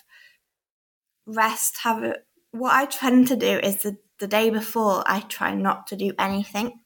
rest. 1.27 1.79
Have 1.83 2.03
a, 2.03 2.17
what 2.51 2.73
I 2.73 2.87
tend 2.87 3.29
to 3.29 3.37
do 3.37 3.59
is 3.59 3.83
the, 3.83 3.97
the 4.19 4.27
day 4.27 4.51
before, 4.51 5.05
I 5.07 5.21
try 5.21 5.55
not 5.55 5.87
to 5.89 5.97
do 5.97 6.13
anything. 6.19 6.81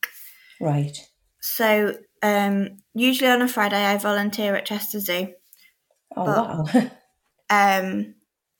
Right. 0.60 0.98
So 1.40 1.96
um, 2.22 2.78
usually 2.94 3.30
on 3.30 3.42
a 3.42 3.48
Friday, 3.48 3.84
I 3.84 3.96
volunteer 3.96 4.56
at 4.56 4.66
Chester 4.66 5.00
Zoo. 5.00 5.28
Oh 6.16 6.24
wow. 6.24 6.64
Um, 7.50 8.14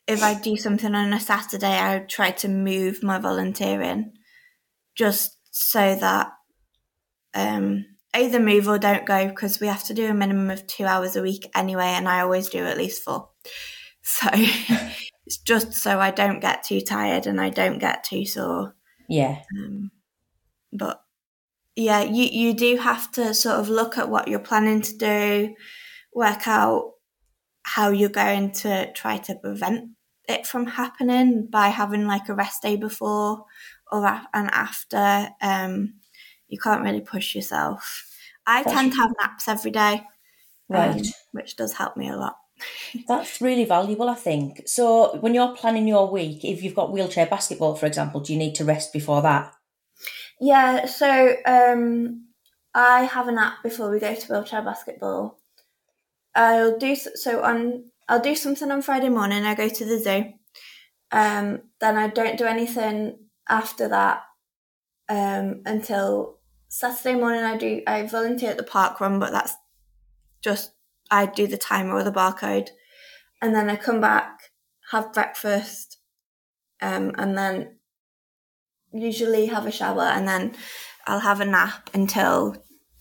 if 0.07 0.22
I 0.22 0.40
do 0.40 0.57
something 0.57 0.94
on 0.94 1.12
a 1.12 1.20
Saturday, 1.20 1.66
I 1.66 1.98
would 1.98 2.09
try 2.09 2.31
to 2.31 2.48
move 2.48 3.03
my 3.03 3.18
volunteering 3.18 4.12
just 4.96 5.37
so 5.51 5.94
that 5.94 6.33
um, 7.35 7.85
either 8.14 8.40
move 8.40 8.68
or 8.68 8.79
don't 8.79 9.05
go 9.05 9.29
because 9.29 9.61
we 9.61 9.66
have 9.66 9.85
to 9.85 9.94
do 9.94 10.07
a 10.09 10.14
minimum 10.14 10.51
of 10.51 10.66
two 10.66 10.87
hours 10.87 11.14
a 11.14 11.22
week 11.22 11.51
anyway, 11.55 11.88
and 11.88 12.09
I 12.09 12.20
always 12.20 12.48
do 12.48 12.64
at 12.64 12.79
least 12.79 13.03
four. 13.03 13.31
So 14.11 14.31
it's 14.33 15.37
just 15.37 15.74
so 15.74 16.01
I 16.01 16.11
don't 16.11 16.40
get 16.40 16.62
too 16.62 16.81
tired 16.81 17.27
and 17.27 17.38
I 17.38 17.51
don't 17.51 17.79
get 17.79 18.05
too 18.05 18.24
sore. 18.24 18.74
yeah. 19.07 19.42
Um, 19.55 19.90
but 20.72 21.03
yeah, 21.77 22.03
you, 22.03 22.24
you 22.24 22.55
do 22.55 22.79
have 22.79 23.12
to 23.12 23.35
sort 23.35 23.61
of 23.61 23.68
look 23.68 23.98
at 23.98 24.09
what 24.09 24.27
you're 24.27 24.38
planning 24.38 24.81
to 24.81 24.96
do, 24.96 25.55
work 26.14 26.48
out 26.48 26.92
how 27.74 27.90
you're 27.90 28.09
going 28.24 28.52
to 28.52 28.90
try 28.92 29.18
to 29.18 29.35
prevent 29.35 29.90
it 30.28 30.46
from 30.46 30.66
happening 30.66 31.46
by 31.50 31.68
having 31.68 32.07
like 32.07 32.28
a 32.28 32.35
rest 32.35 32.62
day 32.62 32.76
before 32.76 33.44
or 33.92 34.04
a- 34.04 34.28
and 34.35 34.48
after. 34.50 35.28
Um, 35.40 35.94
you 36.48 36.59
can't 36.59 36.83
really 36.83 37.00
push 37.02 37.35
yourself. 37.35 38.07
I 38.46 38.62
That's- 38.62 38.74
tend 38.74 38.92
to 38.92 38.98
have 39.00 39.11
naps 39.20 39.48
every 39.48 39.70
day, 39.70 39.94
um, 40.70 40.76
Right. 40.76 41.07
which 41.33 41.57
does 41.57 41.74
help 41.74 41.96
me 41.96 42.09
a 42.09 42.16
lot. 42.16 42.37
That's 43.09 43.40
really 43.40 43.64
valuable, 43.64 44.09
I 44.09 44.14
think. 44.14 44.62
So, 44.66 45.16
when 45.18 45.35
you're 45.35 45.54
planning 45.54 45.87
your 45.87 46.11
week, 46.11 46.44
if 46.44 46.62
you've 46.62 46.74
got 46.74 46.90
wheelchair 46.92 47.26
basketball, 47.26 47.74
for 47.76 47.87
example, 47.87 48.20
do 48.20 48.33
you 48.33 48.38
need 48.38 48.54
to 48.57 48.64
rest 48.64 48.92
before 48.92 49.22
that? 49.22 49.52
Yeah, 50.40 50.87
so 50.87 51.35
um, 51.46 52.24
I 52.74 53.02
have 53.04 53.28
a 53.28 53.33
nap 53.33 53.62
before 53.62 53.90
we 53.90 53.98
go 54.00 54.14
to 54.14 54.26
wheelchair 54.33 54.62
basketball. 54.62 55.38
I'll 56.35 56.79
do 56.79 56.95
so 56.95 57.43
on. 57.43 57.85
I'll 58.09 58.21
do 58.21 58.35
something 58.35 58.71
on 58.71 58.83
Friday 58.83 59.09
morning. 59.09 59.45
I 59.45 59.55
go 59.55 59.69
to 59.69 59.85
the 59.85 59.99
zoo. 59.99 60.33
Um, 61.11 61.62
then 61.81 61.97
I 61.97 62.09
don't 62.09 62.38
do 62.38 62.45
anything 62.45 63.19
after 63.49 63.88
that 63.88 64.23
um, 65.09 65.62
until 65.64 66.38
Saturday 66.69 67.19
morning. 67.19 67.43
I 67.43 67.57
do. 67.57 67.83
I 67.87 68.07
volunteer 68.07 68.51
at 68.51 68.57
the 68.57 68.62
park 68.62 69.01
run, 69.01 69.19
but 69.19 69.33
that's 69.33 69.55
just 70.43 70.73
I 71.11 71.27
do 71.27 71.47
the 71.47 71.57
timer 71.57 71.95
or 71.95 72.05
the 72.05 72.12
barcode, 72.12 72.69
and 73.41 73.55
then 73.55 73.71
I 73.71 73.77
come 73.77 74.01
back, 74.01 74.38
have 74.91 75.12
breakfast, 75.12 75.99
um, 76.81 77.12
and 77.17 77.37
then 77.37 77.79
usually 78.93 79.47
have 79.47 79.67
a 79.67 79.73
shower 79.73 80.03
and 80.03 80.27
then 80.27 80.55
I'll 81.07 81.21
have 81.21 81.41
a 81.41 81.45
nap 81.45 81.91
until 81.95 82.57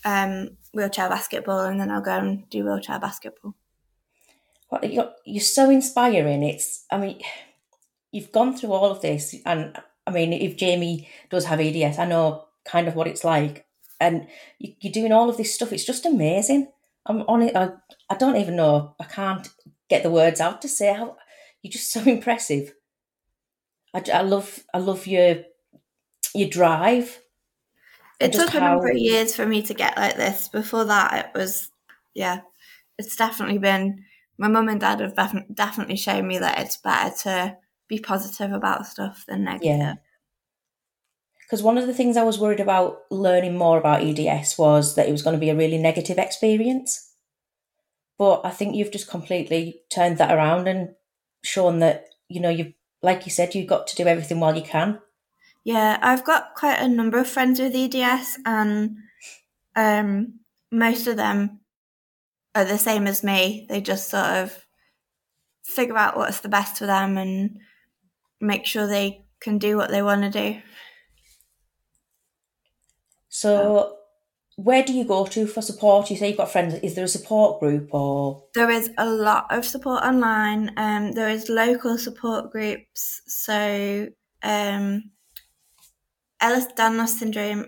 um, 0.05 0.57
wheelchair 0.77 1.09
basketball 1.09 1.61
and 1.65 1.79
then 1.79 1.91
I'll 1.91 2.01
go 2.01 2.17
and 2.17 2.49
do 2.49 2.63
wheelchair 2.63 2.99
basketball. 2.99 3.55
Well, 4.71 4.85
You're, 4.85 5.11
you're 5.25 5.41
so 5.41 5.69
inspiring. 5.69 6.43
It's, 6.43 6.85
I 6.91 6.97
mean, 6.97 7.21
you've 8.11 8.31
gone 8.31 8.55
through 8.55 8.71
all 8.71 8.91
of 8.91 9.01
this, 9.01 9.35
and 9.45 9.77
I 10.05 10.11
mean, 10.11 10.33
if 10.33 10.57
Jamie 10.57 11.09
does 11.29 11.45
have 11.45 11.59
EDS, 11.59 11.99
I 11.99 12.05
know 12.05 12.45
kind 12.65 12.87
of 12.87 12.95
what 12.95 13.07
it's 13.07 13.23
like, 13.23 13.65
and 13.99 14.27
you, 14.59 14.73
you're 14.79 14.93
doing 14.93 15.11
all 15.11 15.29
of 15.29 15.37
this 15.37 15.53
stuff. 15.53 15.71
It's 15.71 15.85
just 15.85 16.05
amazing. 16.05 16.67
I'm 17.05 17.21
on 17.23 17.41
it. 17.41 17.55
I, 17.55 17.71
I 18.09 18.15
don't 18.15 18.35
even 18.35 18.57
know. 18.57 18.95
I 18.99 19.05
can't 19.05 19.47
get 19.89 20.03
the 20.03 20.11
words 20.11 20.41
out 20.41 20.61
to 20.61 20.67
say 20.67 20.93
how 20.93 21.15
you're 21.61 21.71
just 21.71 21.91
so 21.91 22.01
impressive. 22.05 22.73
I, 23.93 24.03
I 24.13 24.21
love, 24.21 24.63
I 24.73 24.79
love 24.79 25.07
your 25.07 25.37
your 26.35 26.49
drive. 26.49 27.21
It 28.19 28.33
took 28.33 28.53
a 28.53 28.59
number 28.59 28.89
of 28.89 28.97
years 28.97 29.35
for 29.35 29.45
me 29.45 29.61
to 29.63 29.73
get 29.73 29.97
like 29.97 30.15
this. 30.15 30.49
Before 30.49 30.85
that, 30.85 31.25
it 31.25 31.37
was, 31.37 31.69
yeah, 32.15 32.41
it's 32.97 33.15
definitely 33.15 33.59
been, 33.59 34.03
my 34.37 34.47
mum 34.47 34.69
and 34.69 34.79
dad 34.79 35.01
have 35.01 35.15
def- 35.15 35.53
definitely 35.53 35.97
shown 35.97 36.27
me 36.27 36.39
that 36.39 36.59
it's 36.59 36.77
better 36.77 37.15
to 37.23 37.57
be 37.87 37.99
positive 37.99 38.51
about 38.51 38.87
stuff 38.87 39.23
than 39.27 39.43
negative. 39.43 39.77
Yeah. 39.77 39.93
Because 41.45 41.63
one 41.63 41.77
of 41.77 41.87
the 41.87 41.93
things 41.93 42.17
I 42.17 42.23
was 42.23 42.39
worried 42.39 42.59
about 42.59 42.99
learning 43.09 43.57
more 43.57 43.77
about 43.77 44.01
EDS 44.03 44.57
was 44.57 44.95
that 44.95 45.07
it 45.07 45.11
was 45.11 45.21
going 45.21 45.35
to 45.35 45.39
be 45.39 45.49
a 45.49 45.55
really 45.55 45.77
negative 45.77 46.17
experience. 46.17 47.13
But 48.17 48.41
I 48.43 48.49
think 48.49 48.75
you've 48.75 48.91
just 48.91 49.09
completely 49.09 49.81
turned 49.89 50.17
that 50.17 50.33
around 50.33 50.67
and 50.67 50.95
shown 51.43 51.79
that, 51.79 52.05
you 52.27 52.41
know, 52.41 52.49
you've, 52.49 52.73
like 53.01 53.25
you 53.25 53.31
said, 53.31 53.55
you've 53.55 53.69
got 53.69 53.87
to 53.87 53.95
do 53.95 54.07
everything 54.07 54.39
while 54.39 54.55
you 54.55 54.63
can. 54.63 54.99
Yeah, 55.67 55.99
I've 56.01 56.23
got 56.23 56.55
quite 56.55 56.79
a 56.79 56.87
number 56.87 57.17
of 57.17 57.27
friends 57.27 57.59
with 57.59 57.75
EDS, 57.75 58.39
and 58.45 58.99
um, 59.75 60.39
most 60.71 61.07
of 61.07 61.17
them 61.17 61.59
are 62.55 62.63
the 62.63 62.77
same 62.77 63.05
as 63.05 63.21
me. 63.21 63.65
They 63.67 63.81
just 63.81 64.09
sort 64.09 64.27
of 64.27 64.65
figure 65.65 65.97
out 65.97 66.15
what's 66.15 66.39
the 66.39 66.47
best 66.47 66.77
for 66.77 66.85
them 66.85 67.17
and 67.17 67.59
make 68.39 68.65
sure 68.65 68.87
they 68.87 69.25
can 69.41 69.57
do 69.57 69.75
what 69.75 69.89
they 69.89 70.01
want 70.01 70.21
to 70.21 70.29
do. 70.29 70.61
So, 73.27 73.97
where 74.55 74.83
do 74.83 74.93
you 74.93 75.03
go 75.03 75.25
to 75.25 75.45
for 75.47 75.61
support? 75.61 76.09
You 76.09 76.15
say 76.15 76.29
you've 76.29 76.37
got 76.37 76.49
friends. 76.49 76.75
Is 76.75 76.95
there 76.95 77.03
a 77.03 77.09
support 77.09 77.59
group 77.59 77.93
or? 77.93 78.41
There 78.55 78.71
is 78.71 78.89
a 78.97 79.05
lot 79.05 79.47
of 79.49 79.65
support 79.65 80.01
online. 80.01 80.71
Um, 80.77 81.11
there 81.11 81.27
is 81.27 81.49
local 81.49 81.97
support 81.97 82.53
groups. 82.53 83.21
So, 83.27 84.07
um, 84.43 85.11
Ehlers-Danlos 86.41 87.09
syndrome, 87.09 87.65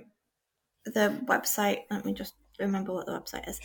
the 0.86 1.20
website. 1.26 1.84
Let 1.90 2.06
me 2.06 2.14
just 2.14 2.36
remember 2.60 2.94
what 2.94 3.06
the 3.06 3.14
website 3.14 3.48
is. 3.48 3.60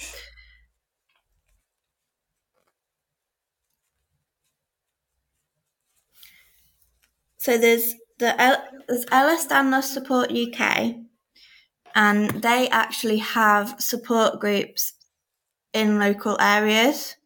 So 7.39 7.59
there's 7.59 7.95
the 8.19 8.35
there's 8.89 9.05
Ehlers-Danlos 9.07 9.85
Support 9.85 10.33
UK, 10.33 10.95
and 11.95 12.31
they 12.43 12.69
actually 12.71 13.19
have 13.19 13.77
support 13.79 14.41
groups 14.41 14.95
in 15.75 15.99
local 15.99 16.41
areas. 16.41 17.17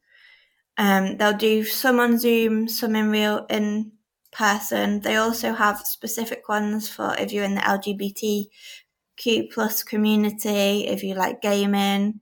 Um, 0.76 1.16
they'll 1.18 1.36
do 1.36 1.64
some 1.64 2.00
on 2.00 2.18
Zoom, 2.18 2.68
some 2.68 2.96
in 2.96 3.10
real 3.10 3.46
in 3.48 3.92
person. 4.38 5.00
They 5.00 5.16
also 5.16 5.52
have 5.52 5.80
specific 5.80 6.48
ones 6.48 6.88
for 6.88 7.14
if 7.18 7.32
you're 7.32 7.44
in 7.44 7.56
the 7.56 7.60
LGBTQ 7.60 9.52
plus 9.52 9.82
community, 9.82 10.86
if 10.86 11.02
you 11.02 11.14
like 11.14 11.42
gaming. 11.42 12.20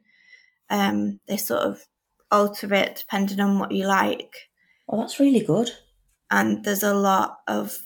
Um, 0.70 1.20
they 1.28 1.36
sort 1.36 1.60
of 1.60 1.84
alter 2.30 2.72
it 2.74 2.96
depending 2.96 3.38
on 3.40 3.58
what 3.58 3.70
you 3.70 3.86
like. 3.86 4.48
Oh, 4.88 5.00
that's 5.00 5.20
really 5.20 5.44
good. 5.44 5.70
And 6.30 6.64
there's 6.64 6.82
a 6.82 6.94
lot 6.94 7.38
of 7.46 7.78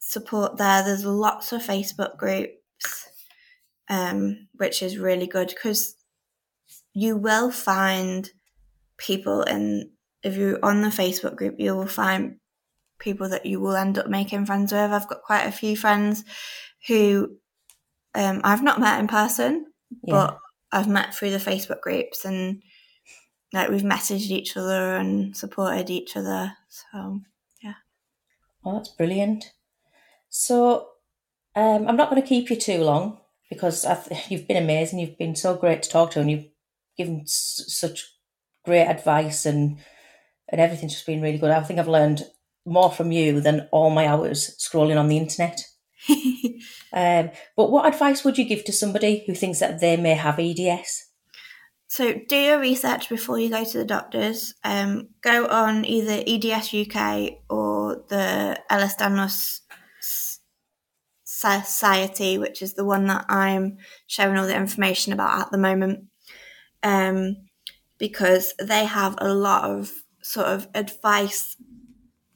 support 0.00 0.56
there. 0.56 0.82
There's 0.82 1.04
lots 1.04 1.52
of 1.52 1.62
Facebook 1.62 2.16
groups, 2.18 3.08
um, 3.88 4.48
which 4.54 4.82
is 4.82 4.98
really 4.98 5.26
good 5.26 5.48
because 5.48 5.94
you 6.92 7.16
will 7.16 7.50
find 7.50 8.30
people 8.98 9.42
in 9.42 9.90
if 10.22 10.36
you're 10.36 10.58
on 10.64 10.80
the 10.80 10.88
Facebook 10.88 11.36
group, 11.36 11.54
you 11.58 11.76
will 11.76 11.86
find 11.86 12.38
people 12.98 13.28
that 13.28 13.46
you 13.46 13.60
will 13.60 13.76
end 13.76 13.98
up 13.98 14.08
making 14.08 14.46
friends 14.46 14.72
with. 14.72 14.90
I've 14.92 15.08
got 15.08 15.22
quite 15.22 15.44
a 15.46 15.52
few 15.52 15.76
friends 15.76 16.24
who 16.88 17.36
um, 18.14 18.40
I've 18.44 18.62
not 18.62 18.80
met 18.80 19.00
in 19.00 19.06
person, 19.08 19.66
Yeah. 20.02 20.14
but 20.14 20.38
I've 20.72 20.88
met 20.88 21.14
through 21.14 21.30
the 21.30 21.38
Facebook 21.38 21.80
groups 21.80 22.24
and 22.24 22.62
like 23.52 23.70
we've 23.70 23.82
messaged 23.82 24.30
each 24.30 24.56
other 24.56 24.96
and 24.96 25.36
supported 25.36 25.90
each 25.90 26.16
other. 26.16 26.52
So 26.68 27.20
yeah. 27.62 27.74
Oh, 28.64 28.74
that's 28.76 28.88
brilliant. 28.90 29.52
So, 30.28 30.88
um, 31.54 31.86
I'm 31.88 31.96
not 31.96 32.10
going 32.10 32.20
to 32.20 32.28
keep 32.28 32.50
you 32.50 32.56
too 32.56 32.82
long 32.82 33.18
because 33.48 33.84
I've, 33.84 34.06
you've 34.28 34.48
been 34.48 34.62
amazing. 34.62 34.98
You've 34.98 35.18
been 35.18 35.36
so 35.36 35.54
great 35.54 35.82
to 35.82 35.88
talk 35.90 36.10
to, 36.12 36.20
and 36.20 36.30
you've 36.30 36.46
given 36.98 37.20
s- 37.22 37.64
such 37.68 38.04
great 38.64 38.86
advice, 38.86 39.46
and 39.46 39.78
and 40.48 40.60
everything's 40.60 40.92
just 40.94 41.06
been 41.06 41.22
really 41.22 41.38
good. 41.38 41.50
I 41.50 41.62
think 41.62 41.78
I've 41.78 41.88
learned 41.88 42.24
more 42.66 42.90
from 42.90 43.12
you 43.12 43.40
than 43.40 43.68
all 43.72 43.90
my 43.90 44.06
hours 44.06 44.56
scrolling 44.58 44.98
on 44.98 45.08
the 45.08 45.18
internet. 45.18 45.60
Um, 46.92 47.30
but 47.56 47.70
what 47.70 47.92
advice 47.92 48.24
would 48.24 48.38
you 48.38 48.46
give 48.46 48.64
to 48.64 48.72
somebody 48.72 49.22
who 49.26 49.34
thinks 49.34 49.58
that 49.58 49.80
they 49.80 49.98
may 49.98 50.14
have 50.14 50.38
EDS? 50.38 51.10
So 51.88 52.14
do 52.26 52.36
your 52.36 52.58
research 52.58 53.10
before 53.10 53.38
you 53.38 53.50
go 53.50 53.64
to 53.64 53.78
the 53.78 53.84
doctors. 53.84 54.54
Um, 54.64 55.10
go 55.20 55.46
on 55.46 55.84
either 55.84 56.24
EDS 56.26 56.72
UK 56.72 57.32
or 57.50 58.02
the 58.08 58.58
Ehlers-Danlos 58.70 59.60
Society, 61.22 62.38
which 62.38 62.62
is 62.62 62.74
the 62.74 62.84
one 62.84 63.06
that 63.06 63.26
I'm 63.28 63.76
showing 64.06 64.38
all 64.38 64.46
the 64.46 64.56
information 64.56 65.12
about 65.12 65.38
at 65.38 65.50
the 65.50 65.58
moment, 65.58 66.04
um, 66.82 67.36
because 67.98 68.54
they 68.58 68.86
have 68.86 69.16
a 69.18 69.34
lot 69.34 69.64
of 69.64 69.92
sort 70.22 70.46
of 70.46 70.66
advice 70.74 71.56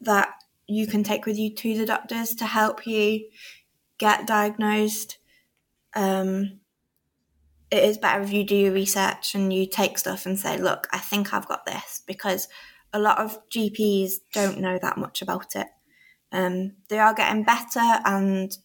that 0.00 0.34
you 0.66 0.86
can 0.86 1.02
take 1.02 1.26
with 1.26 1.38
you 1.38 1.54
to 1.54 1.76
the 1.76 1.86
doctors 1.86 2.34
to 2.36 2.46
help 2.46 2.86
you 2.86 3.28
get 3.98 4.26
diagnosed, 4.26 5.18
um, 5.94 6.60
it 7.70 7.84
is 7.84 7.98
better 7.98 8.22
if 8.22 8.32
you 8.32 8.44
do 8.44 8.56
your 8.56 8.72
research 8.72 9.34
and 9.34 9.52
you 9.52 9.66
take 9.66 9.98
stuff 9.98 10.26
and 10.26 10.38
say, 10.38 10.56
look, 10.58 10.88
I 10.92 10.98
think 10.98 11.32
I've 11.32 11.48
got 11.48 11.66
this, 11.66 12.02
because 12.06 12.48
a 12.92 12.98
lot 12.98 13.18
of 13.18 13.38
GPs 13.48 14.14
don't 14.32 14.60
know 14.60 14.78
that 14.80 14.96
much 14.96 15.22
about 15.22 15.54
it. 15.54 15.68
Um, 16.32 16.72
they 16.88 16.98
are 16.98 17.14
getting 17.14 17.44
better, 17.44 18.00
and 18.04 18.56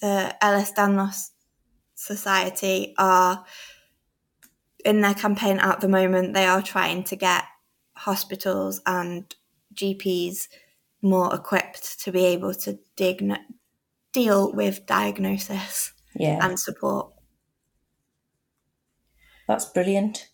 the 0.00 0.34
Ehlers-Danlos 0.42 1.30
Society 1.94 2.94
are 2.98 3.44
in 4.84 5.00
their 5.00 5.14
campaign 5.14 5.58
at 5.58 5.80
the 5.80 5.88
moment. 5.88 6.34
They 6.34 6.46
are 6.46 6.62
trying 6.62 7.04
to 7.04 7.16
get 7.16 7.44
hospitals 7.96 8.80
and 8.86 9.32
GPs 9.74 10.48
more 11.02 11.34
equipped 11.34 12.00
to 12.00 12.12
be 12.12 12.24
able 12.26 12.54
to 12.54 12.78
dig- 12.96 13.30
deal 14.12 14.52
with 14.52 14.86
diagnosis 14.86 15.92
Yeah, 16.14 16.38
and 16.40 16.58
support. 16.58 17.12
that's 19.46 19.66
brilliant. 19.66 20.28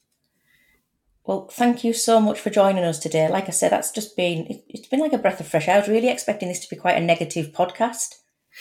Well, 1.24 1.48
thank 1.48 1.84
you 1.84 1.92
so 1.92 2.20
much 2.20 2.40
for 2.40 2.50
joining 2.50 2.84
us 2.84 2.98
today. 2.98 3.28
Like 3.28 3.48
I 3.48 3.50
said, 3.52 3.72
that's 3.72 3.90
just 3.90 4.16
been 4.16 4.46
it, 4.46 4.64
it's 4.68 4.88
been 4.88 5.00
like 5.00 5.12
a 5.12 5.18
breath 5.18 5.40
of 5.40 5.46
fresh 5.48 5.68
air. 5.68 5.76
I 5.76 5.80
was 5.80 5.88
really 5.88 6.08
expecting 6.08 6.48
this 6.48 6.60
to 6.60 6.70
be 6.74 6.80
quite 6.80 6.96
a 6.96 7.00
negative 7.04 7.52
podcast. 7.52 8.14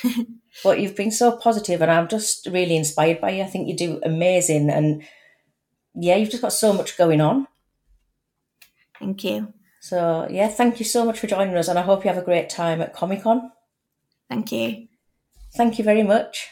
but 0.64 0.80
you've 0.80 0.96
been 0.96 1.12
so 1.12 1.36
positive 1.38 1.82
and 1.82 1.90
I'm 1.90 2.08
just 2.08 2.46
really 2.48 2.76
inspired 2.76 3.22
by 3.22 3.32
you. 3.32 3.44
I 3.44 3.48
think 3.48 3.68
you 3.68 3.76
do 3.76 4.00
amazing 4.04 4.70
and 4.70 5.04
yeah, 5.96 6.16
you've 6.16 6.30
just 6.30 6.42
got 6.44 6.54
so 6.54 6.74
much 6.74 6.98
going 6.98 7.22
on. 7.22 7.48
Thank 9.00 9.24
you. 9.24 9.54
So 9.82 10.28
yeah, 10.30 10.48
thank 10.48 10.80
you 10.80 10.86
so 10.86 11.06
much 11.06 11.20
for 11.20 11.28
joining 11.28 11.56
us 11.56 11.68
and 11.68 11.80
I 11.80 11.84
hope 11.84 12.04
you 12.04 12.10
have 12.10 12.22
a 12.22 12.26
great 12.26 12.50
time 12.50 12.82
at 12.82 12.94
Comic 12.94 13.24
Con. 13.24 13.52
Thank 14.30 14.52
you. 14.52 14.88
Thank 15.56 15.80
you 15.80 15.84
very 15.84 16.04
much. 16.04 16.50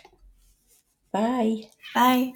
Bye. 1.12 1.70
Bye. 1.94 2.34